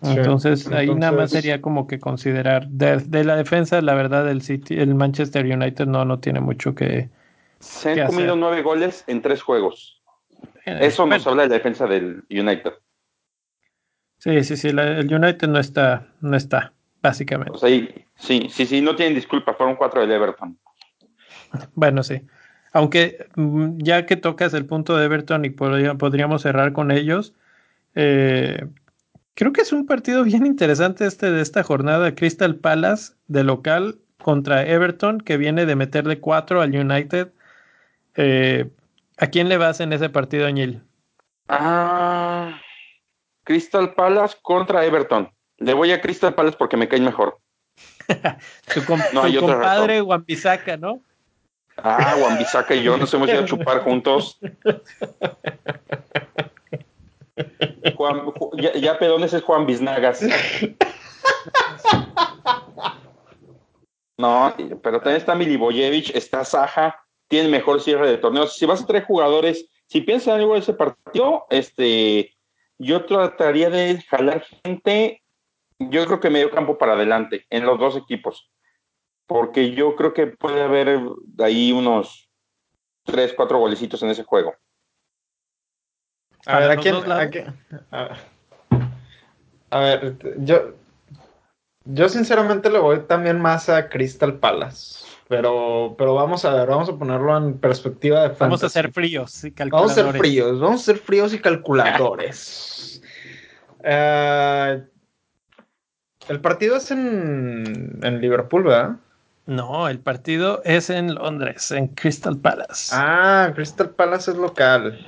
[0.02, 4.78] Entonces, ahí nada más sería como que considerar de, la defensa, la verdad, el City,
[4.78, 7.08] el Manchester United no, no tiene mucho que,
[7.60, 10.02] se han comido nueve goles en tres juegos.
[10.64, 12.72] Eh, Eso nos habla de la defensa del United.
[14.18, 17.52] Sí, sí, sí, el United no está, no está, básicamente.
[17.52, 20.58] Pues ahí, sí, sí, sí, no tienen disculpa, fueron cuatro del Everton.
[21.74, 22.20] Bueno, sí.
[22.72, 27.34] Aunque mm, ya que tocas el punto de Everton y podríamos cerrar con ellos,
[27.94, 28.66] eh,
[29.34, 32.14] creo que es un partido bien interesante este de esta jornada.
[32.14, 37.32] Crystal Palace de local contra Everton, que viene de meterle cuatro al United.
[38.16, 38.68] Eh,
[39.18, 40.82] ¿A quién le vas en ese partido, Añil?
[41.48, 42.60] Ah,
[43.44, 45.30] Crystal Palace contra Everton.
[45.58, 47.38] Le voy a Crystal Palace porque me cae mejor.
[48.74, 51.00] tu, compadre Wambisaka, ¿no?
[51.76, 54.38] Ah, Wambisaka y yo nos hemos ido a chupar juntos.
[57.96, 60.22] Juan, ya, ya es Juan Biznagas.
[64.18, 66.98] No, pero también está Milivojevic, está Saja,
[67.28, 68.56] tiene mejor cierre de torneos.
[68.56, 72.34] Si vas a traer jugadores, si piensas en algo de ese partido, este,
[72.78, 75.22] yo trataría de jalar gente,
[75.78, 78.50] yo creo que medio campo para adelante, en los dos equipos,
[79.26, 81.00] porque yo creo que puede haber
[81.38, 82.30] ahí unos
[83.04, 84.54] tres, cuatro golecitos en ese juego.
[86.46, 86.94] A ver, ¿a quién?
[89.70, 90.74] a ver, yo,
[91.84, 95.04] yo sinceramente le voy también más a Crystal Palace.
[95.28, 98.42] Pero, pero vamos a ver, vamos a ponerlo en perspectiva de fantasy.
[98.44, 99.96] Vamos a ser fríos y calculadores.
[99.96, 102.72] Vamos a ser fríos, vamos a ser fríos y calculadores.
[103.88, 104.82] Eh,
[106.28, 108.96] el partido es en, en Liverpool, ¿verdad?
[109.46, 112.92] No, el partido es en Londres, en Crystal Palace.
[112.92, 114.98] Ah, Crystal Palace es local.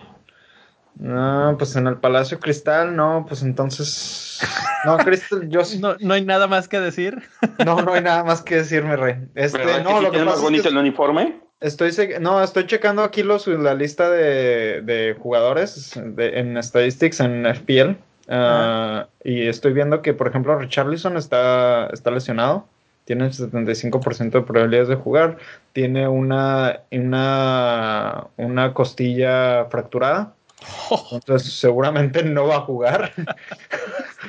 [0.95, 4.41] No, pues en el Palacio Cristal, no, pues entonces.
[4.84, 5.78] No, Cristal, yo sí.
[5.78, 7.22] No, no, hay nada más que decir.
[7.64, 9.16] No, no hay nada más que decirme, Rey.
[9.34, 11.41] Este, no, lo que más bonito el uniforme?
[11.61, 17.97] Estoy, no, estoy checando aquí los, la lista de, de jugadores en Statistics, en FPL.
[18.28, 22.66] Ah, y estoy viendo que, por ejemplo, Richarlison está, está lesionado.
[23.09, 25.38] Tiene el 75% de probabilidades de jugar.
[25.72, 30.34] Tiene una, una, una costilla fracturada.
[31.12, 33.14] Entonces seguramente no va a jugar.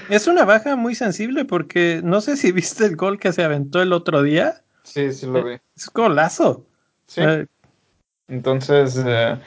[0.09, 3.81] Es una baja muy sensible porque no sé si viste el gol que se aventó
[3.81, 4.61] el otro día.
[4.83, 5.57] Sí, sí lo vi.
[5.75, 6.65] Es golazo.
[7.05, 7.21] Sí.
[7.21, 7.47] Eh,
[8.29, 9.39] Entonces, eh, eh,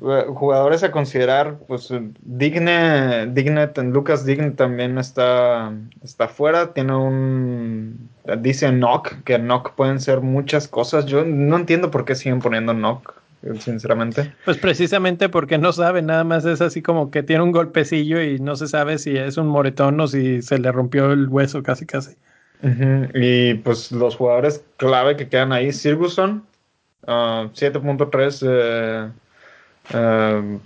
[0.00, 1.92] jugadores a considerar, pues
[2.22, 5.72] Digne, Dignet, Lucas Digne también está,
[6.02, 11.90] está fuera, tiene un, dice Knock, que Knock pueden ser muchas cosas, yo no entiendo
[11.90, 13.14] por qué siguen poniendo Knock,
[13.60, 14.32] sinceramente.
[14.44, 18.40] Pues precisamente porque no sabe, nada más es así como que tiene un golpecillo y
[18.40, 21.86] no se sabe si es un moretón o si se le rompió el hueso casi
[21.86, 22.16] casi.
[23.14, 26.44] Y pues los jugadores clave que quedan ahí, Sirguson,
[27.06, 29.12] 7.3
[29.92, 30.58] uh,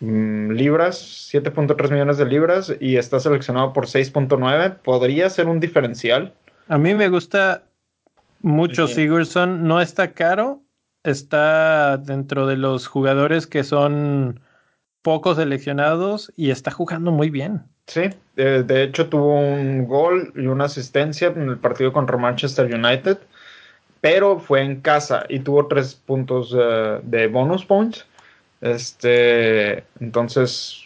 [0.00, 4.78] uh, libras, 7.3 millones de libras y está seleccionado por 6.9.
[4.82, 6.34] Podría ser un diferencial.
[6.68, 7.64] A mí me gusta
[8.40, 10.62] mucho Sigurdsson, no está caro,
[11.02, 14.40] está dentro de los jugadores que son
[15.02, 17.62] pocos seleccionados y está jugando muy bien.
[17.86, 18.02] Sí,
[18.36, 23.18] de, hecho tuvo un gol y una asistencia en el partido contra Manchester United,
[24.00, 28.06] pero fue en casa y tuvo tres puntos eh, de bonus points.
[28.64, 30.84] Este, entonces,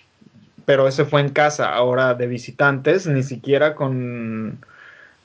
[0.64, 1.72] pero ese fue en casa.
[1.72, 4.58] Ahora de visitantes, ni siquiera con,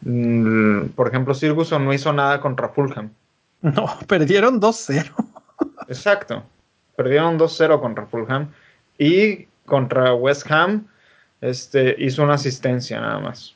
[0.01, 3.11] mm, por ejemplo, Sirguson no hizo nada contra Fulham.
[3.63, 5.13] No, perdieron 2-0.
[5.87, 6.43] Exacto,
[6.97, 8.49] perdieron 2-0 contra Fulham
[8.97, 10.87] y contra West Ham
[11.39, 13.55] este, hizo una asistencia nada más.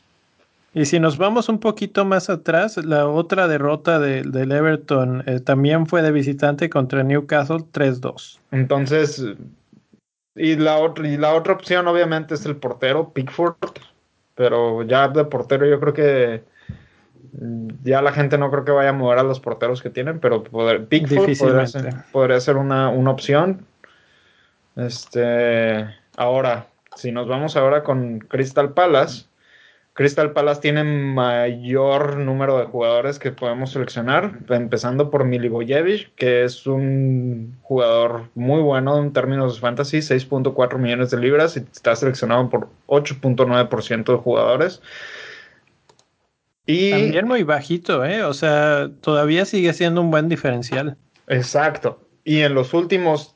[0.78, 5.88] Y si nos vamos un poquito más atrás, la otra derrota del Everton eh, también
[5.88, 8.38] fue de visitante contra Newcastle 3-2.
[8.52, 9.26] Entonces,
[10.36, 13.56] y la, otra, y la otra opción obviamente es el portero, Pickford,
[14.36, 16.44] pero ya de portero yo creo que
[17.82, 20.44] ya la gente no creo que vaya a mover a los porteros que tienen, pero
[20.44, 23.66] poder, Pickford podría ser, podría ser una, una opción.
[24.76, 29.26] Este, ahora, si nos vamos ahora con Crystal Palace,
[29.98, 36.68] Crystal Palace tiene mayor número de jugadores que podemos seleccionar, empezando por Milivojevic, que es
[36.68, 42.48] un jugador muy bueno en términos de fantasy, 6.4 millones de libras y está seleccionado
[42.48, 44.84] por 8.9% de jugadores.
[46.68, 48.24] Y también muy bajito, ¿eh?
[48.24, 50.96] O sea, todavía sigue siendo un buen diferencial.
[51.26, 52.08] Exacto.
[52.24, 53.36] Y en los últimos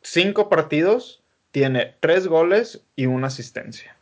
[0.00, 3.93] cinco partidos tiene tres goles y una asistencia.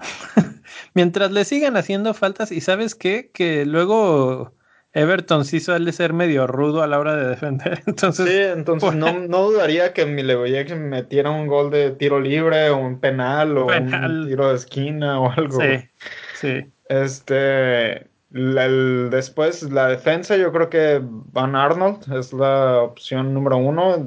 [0.94, 4.54] Mientras le sigan haciendo faltas, y sabes qué, que luego
[4.92, 7.82] Everton sí suele ser medio rudo a la hora de defender.
[7.86, 12.78] Entonces, sí, entonces no, no, dudaría que que metiera un gol de tiro libre o
[12.78, 15.60] un penal o un tiro de esquina o algo.
[15.60, 15.88] Sí,
[16.34, 16.66] sí.
[16.88, 24.04] Este, después la defensa, yo creo que Van Arnold es la opción número uno.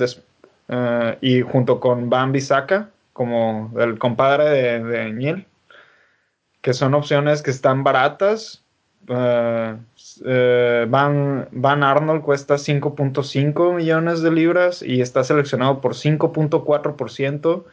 [0.70, 5.44] Eh, y junto con Bambi Saka, como el compadre de, de
[6.64, 8.64] que son opciones que están baratas.
[9.08, 9.78] Uh,
[10.88, 17.66] Van, Van, Arnold cuesta 5.5 millones de libras y está seleccionado por 5.4%.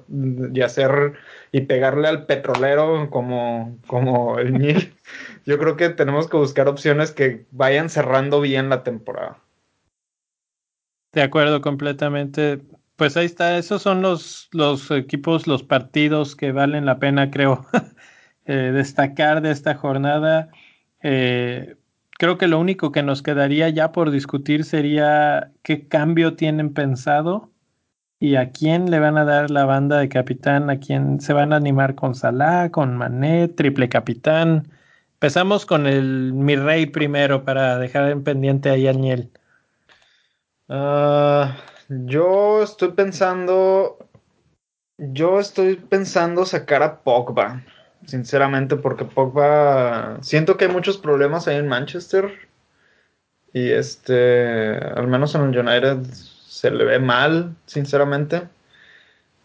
[0.53, 1.14] y hacer
[1.51, 4.94] y pegarle al petrolero como, como el Nil.
[5.47, 9.38] Yo creo que tenemos que buscar opciones que vayan cerrando bien la temporada.
[11.12, 12.61] De acuerdo, completamente.
[12.97, 17.66] Pues ahí está, esos son los, los equipos, los partidos que valen la pena, creo,
[18.44, 20.51] eh, destacar de esta jornada.
[21.03, 21.76] Eh,
[22.18, 27.50] creo que lo único que nos quedaría ya por discutir sería qué cambio tienen pensado
[28.18, 31.52] y a quién le van a dar la banda de capitán, a quién se van
[31.52, 34.68] a animar con Salah, con Mané, triple capitán.
[35.14, 39.30] Empezamos con el mi rey primero para dejar en pendiente ahí a Niel.
[40.68, 41.56] Ah,
[41.88, 43.98] yo estoy pensando.
[44.98, 47.62] Yo estoy pensando sacar a Pogba.
[48.07, 50.18] Sinceramente, porque Pogba.
[50.22, 52.32] Siento que hay muchos problemas ahí en Manchester.
[53.52, 54.76] Y este.
[54.76, 58.42] Al menos en el United se le ve mal, sinceramente.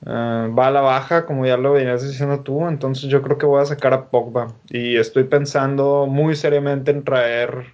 [0.06, 2.68] Ah, va a la baja, como ya lo venías diciendo tú.
[2.68, 4.54] Entonces yo creo que voy a sacar a Pogba.
[4.70, 7.74] Y estoy pensando muy seriamente en traer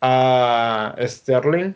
[0.00, 1.74] a Sterling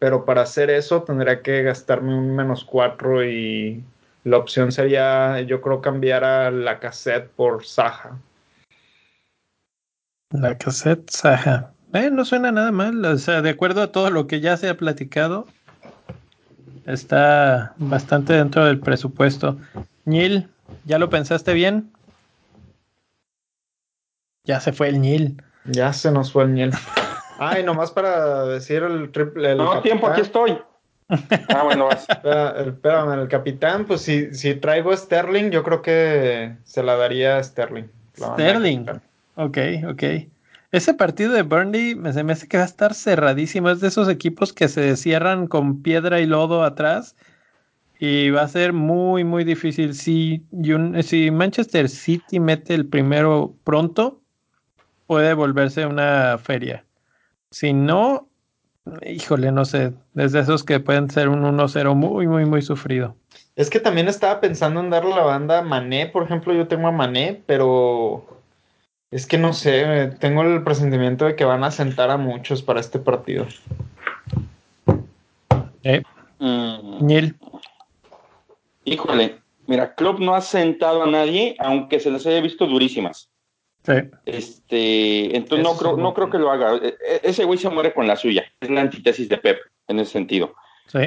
[0.00, 3.84] pero para hacer eso tendría que gastarme un menos 4 y
[4.24, 8.18] la opción sería, yo creo, cambiar a la cassette por Saja.
[10.30, 11.72] La cassette Saja.
[11.92, 14.68] Eh, no suena nada mal, o sea, de acuerdo a todo lo que ya se
[14.68, 15.46] ha platicado,
[16.86, 19.58] está bastante dentro del presupuesto.
[20.04, 20.48] Neil,
[20.84, 21.90] ¿ya lo pensaste bien?
[24.44, 25.42] Ya se fue el Nil.
[25.64, 26.70] Ya se nos fue el Nil.
[27.38, 29.52] Ay, nomás para decir el triple.
[29.52, 30.58] El no, tiempo, aquí estoy.
[31.48, 32.06] Ah, bueno, vas.
[32.08, 37.42] espérame, el capitán, pues si, si traigo Sterling, yo creo que se la daría a
[37.42, 37.84] Sterling.
[38.16, 38.86] Sterling.
[39.36, 39.58] Ok,
[39.88, 40.02] ok.
[40.72, 43.70] Ese partido de Burnley me, se me hace que va a estar cerradísimo.
[43.70, 47.16] Es de esos equipos que se cierran con piedra y lodo atrás.
[47.98, 49.94] Y va a ser muy, muy difícil.
[49.94, 50.42] Si,
[51.02, 54.20] si Manchester City mete el primero pronto,
[55.06, 56.84] puede volverse una feria.
[57.50, 58.29] Si no,
[59.06, 59.92] híjole, no sé.
[60.16, 63.16] Es de esos que pueden ser un 1-0 muy, muy, muy sufrido.
[63.56, 66.06] Es que también estaba pensando en darle la banda a Mané.
[66.06, 68.26] Por ejemplo, yo tengo a Mané, pero
[69.10, 72.80] es que no sé, tengo el presentimiento de que van a sentar a muchos para
[72.80, 73.46] este partido.
[75.82, 76.02] Eh.
[76.38, 77.32] Mm.
[78.84, 83.30] Híjole, mira, Klopp no ha sentado a nadie, aunque se les haya visto durísimas.
[83.82, 83.92] Sí.
[84.26, 86.76] Este, entonces no creo, no creo que lo haga.
[86.76, 88.44] E, e, ese güey se muere con la suya.
[88.60, 89.58] Es la antítesis de Pep
[89.88, 90.54] en ese sentido.
[90.86, 90.98] Sí.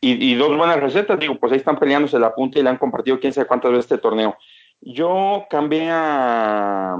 [0.00, 2.78] Y, y, dos buenas recetas, digo, pues ahí están peleándose la punta y le han
[2.78, 4.36] compartido quién sabe cuántas veces este torneo.
[4.80, 6.96] Yo cambié a.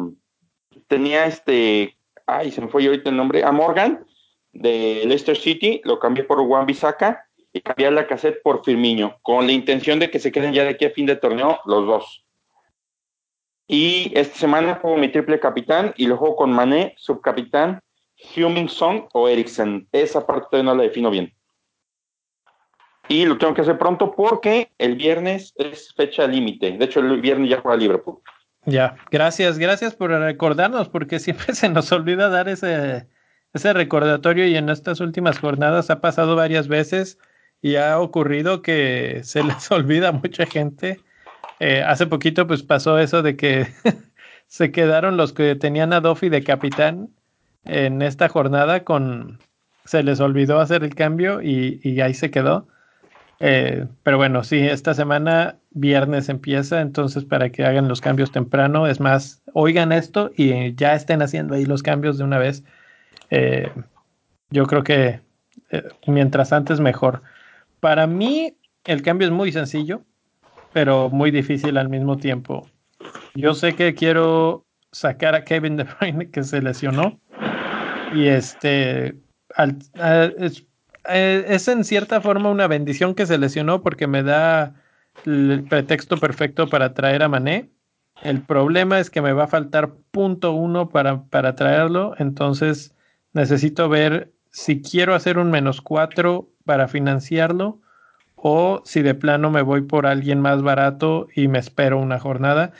[0.86, 1.96] Tenía este.
[2.26, 3.42] Ay, se me fue ahorita el nombre.
[3.42, 4.04] A Morgan
[4.52, 5.80] de Leicester City.
[5.84, 9.16] Lo cambié por Juan Bisaca y cambié la cassette por Firmiño.
[9.22, 11.86] Con la intención de que se queden ya de aquí a fin de torneo los
[11.86, 12.24] dos.
[13.72, 17.80] Y esta semana juego mi triple capitán y lo juego con Mané, subcapitán,
[18.68, 19.86] Song o Eriksen.
[19.92, 21.32] Esa parte no la defino bien
[23.10, 26.78] y lo tengo que hacer pronto porque el viernes es fecha límite.
[26.78, 28.20] De hecho, el viernes ya juega Liverpool.
[28.66, 33.08] Ya, gracias, gracias por recordarnos, porque siempre se nos olvida dar ese,
[33.52, 37.18] ese recordatorio y en estas últimas jornadas ha pasado varias veces
[37.60, 41.00] y ha ocurrido que se les olvida a mucha gente.
[41.60, 43.68] Eh, hace poquito pues pasó eso de que
[44.46, 47.10] se quedaron los que tenían a Doffy de capitán
[47.64, 49.38] en esta jornada con
[49.84, 52.66] se les olvidó hacer el cambio y, y ahí se quedó.
[53.40, 58.86] Eh, pero bueno, sí, esta semana, viernes empieza, entonces para que hagan los cambios temprano,
[58.86, 62.64] es más, oigan esto y ya estén haciendo ahí los cambios de una vez.
[63.30, 63.70] Eh,
[64.50, 65.20] yo creo que
[66.06, 67.22] mientras antes mejor.
[67.80, 70.02] Para mí, el cambio es muy sencillo,
[70.72, 72.66] pero muy difícil al mismo tiempo.
[73.34, 77.20] Yo sé que quiero sacar a Kevin De Bruyne que se lesionó
[78.12, 79.16] y este
[81.08, 84.74] eh, es en cierta forma una bendición que se lesionó porque me da
[85.24, 87.70] el pretexto perfecto para traer a Mané.
[88.22, 92.94] El problema es que me va a faltar punto uno para, para traerlo, entonces
[93.32, 97.80] necesito ver si quiero hacer un menos cuatro para financiarlo
[98.42, 102.72] o si de plano me voy por alguien más barato y me espero una jornada.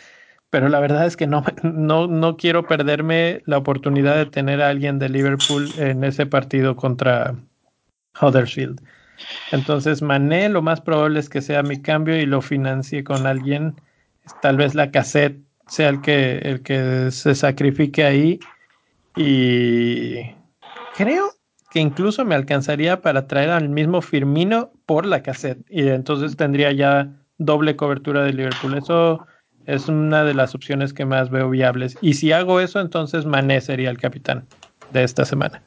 [0.50, 4.68] Pero la verdad es que no, no, no quiero perderme la oportunidad de tener a
[4.68, 7.34] alguien de Liverpool en ese partido contra,
[8.20, 8.80] Huddersfield.
[9.52, 13.74] Entonces, Mané lo más probable es que sea mi cambio y lo financie con alguien.
[14.40, 18.40] Tal vez la cassette sea el que, el que se sacrifique ahí.
[19.16, 20.34] Y
[20.96, 21.32] creo
[21.70, 25.64] que incluso me alcanzaría para traer al mismo Firmino por la cassette.
[25.68, 28.76] Y entonces tendría ya doble cobertura de Liverpool.
[28.76, 29.24] Eso
[29.64, 31.96] es una de las opciones que más veo viables.
[32.00, 34.48] Y si hago eso, entonces Mané sería el capitán
[34.92, 35.62] de esta semana.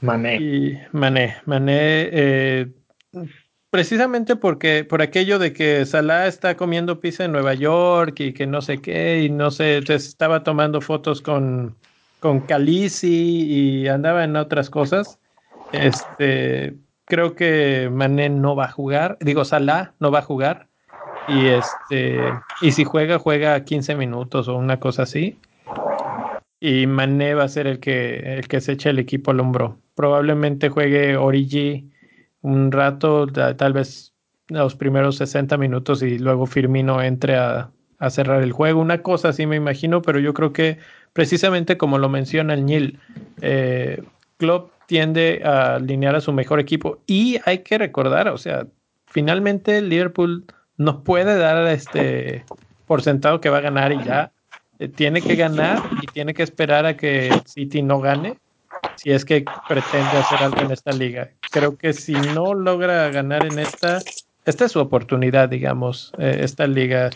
[0.00, 0.38] Mané.
[0.38, 2.66] Y Mané, Mané, eh,
[3.70, 8.44] precisamente porque por aquello de que Salah está comiendo pizza en Nueva York y que
[8.44, 11.76] no sé qué, y no sé, estaba tomando fotos con,
[12.18, 15.20] con Calisi y andaba en otras cosas.
[15.70, 16.74] Este,
[17.12, 20.68] creo que Mané no va a jugar, digo Salah no va a jugar.
[21.28, 22.18] Y este,
[22.62, 25.36] y si juega, juega 15 minutos o una cosa así
[26.58, 29.76] y Mané va a ser el que, el que se eche el equipo al hombro.
[29.94, 31.90] Probablemente juegue Origi
[32.40, 34.14] un rato, tal vez
[34.48, 37.70] los primeros 60 minutos y luego Firmino entre a,
[38.08, 38.80] cerrar el juego.
[38.80, 40.78] Una cosa así me imagino, pero yo creo que
[41.12, 42.98] precisamente como lo menciona el Nil,
[43.42, 44.02] eh,
[44.38, 48.66] Klopp tiende a alinear a su mejor equipo y hay que recordar, o sea,
[49.06, 50.44] finalmente Liverpool
[50.76, 52.44] no puede dar este
[52.86, 54.32] por sentado que va a ganar y ya
[54.78, 58.36] eh, tiene que ganar y tiene que esperar a que City no gane
[58.96, 61.30] si es que pretende hacer algo en esta liga.
[61.50, 63.98] Creo que si no logra ganar en esta,
[64.44, 67.08] esta es su oportunidad, digamos, eh, esta liga.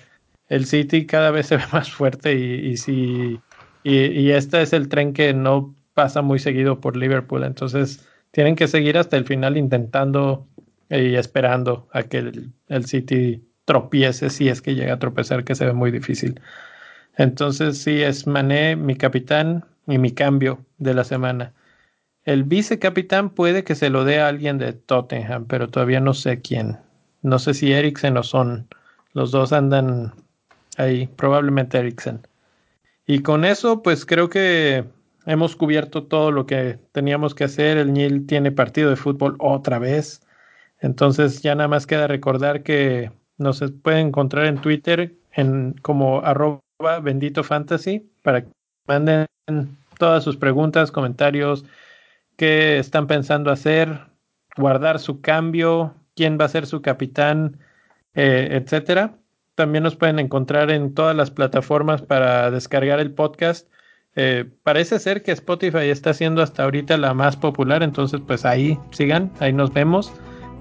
[0.48, 3.38] El City cada vez se ve más fuerte y, y si
[3.88, 8.68] y, este es el tren que no pasa muy seguido por Liverpool, entonces tienen que
[8.68, 10.46] seguir hasta el final intentando
[10.90, 15.54] y esperando a que el, el City tropiece si es que llega a tropezar, que
[15.54, 16.38] se ve muy difícil.
[17.16, 21.54] Entonces sí, es Mané mi capitán y mi cambio de la semana.
[22.24, 26.42] El vicecapitán puede que se lo dé a alguien de Tottenham, pero todavía no sé
[26.42, 26.76] quién.
[27.22, 28.68] No sé si Eriksen o Son.
[29.14, 30.12] Los dos andan
[30.76, 32.20] ahí, probablemente Eriksen.
[33.06, 34.84] Y con eso, pues creo que
[35.26, 37.76] hemos cubierto todo lo que teníamos que hacer.
[37.76, 40.22] El Nil tiene partido de fútbol otra vez.
[40.80, 46.60] Entonces ya nada más queda recordar que nos pueden encontrar en Twitter en como arroba
[47.02, 48.48] bendito fantasy para que
[48.86, 49.26] manden
[49.98, 51.64] todas sus preguntas, comentarios,
[52.36, 54.00] qué están pensando hacer,
[54.56, 57.58] guardar su cambio, quién va a ser su capitán,
[58.14, 59.18] eh, etcétera.
[59.54, 63.68] También nos pueden encontrar en todas las plataformas para descargar el podcast.
[64.16, 68.78] Eh, parece ser que Spotify está siendo hasta ahorita la más popular, entonces pues ahí
[68.90, 70.12] sigan, ahí nos vemos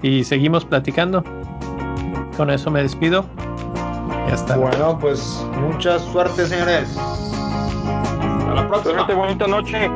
[0.02, 1.24] y seguimos platicando.
[2.36, 3.24] Con eso me despido.
[4.28, 4.56] Ya está.
[4.56, 6.94] Bueno, pues mucha suerte, señores.
[6.98, 9.04] Hasta la próxima.
[9.06, 9.88] Bonita noche.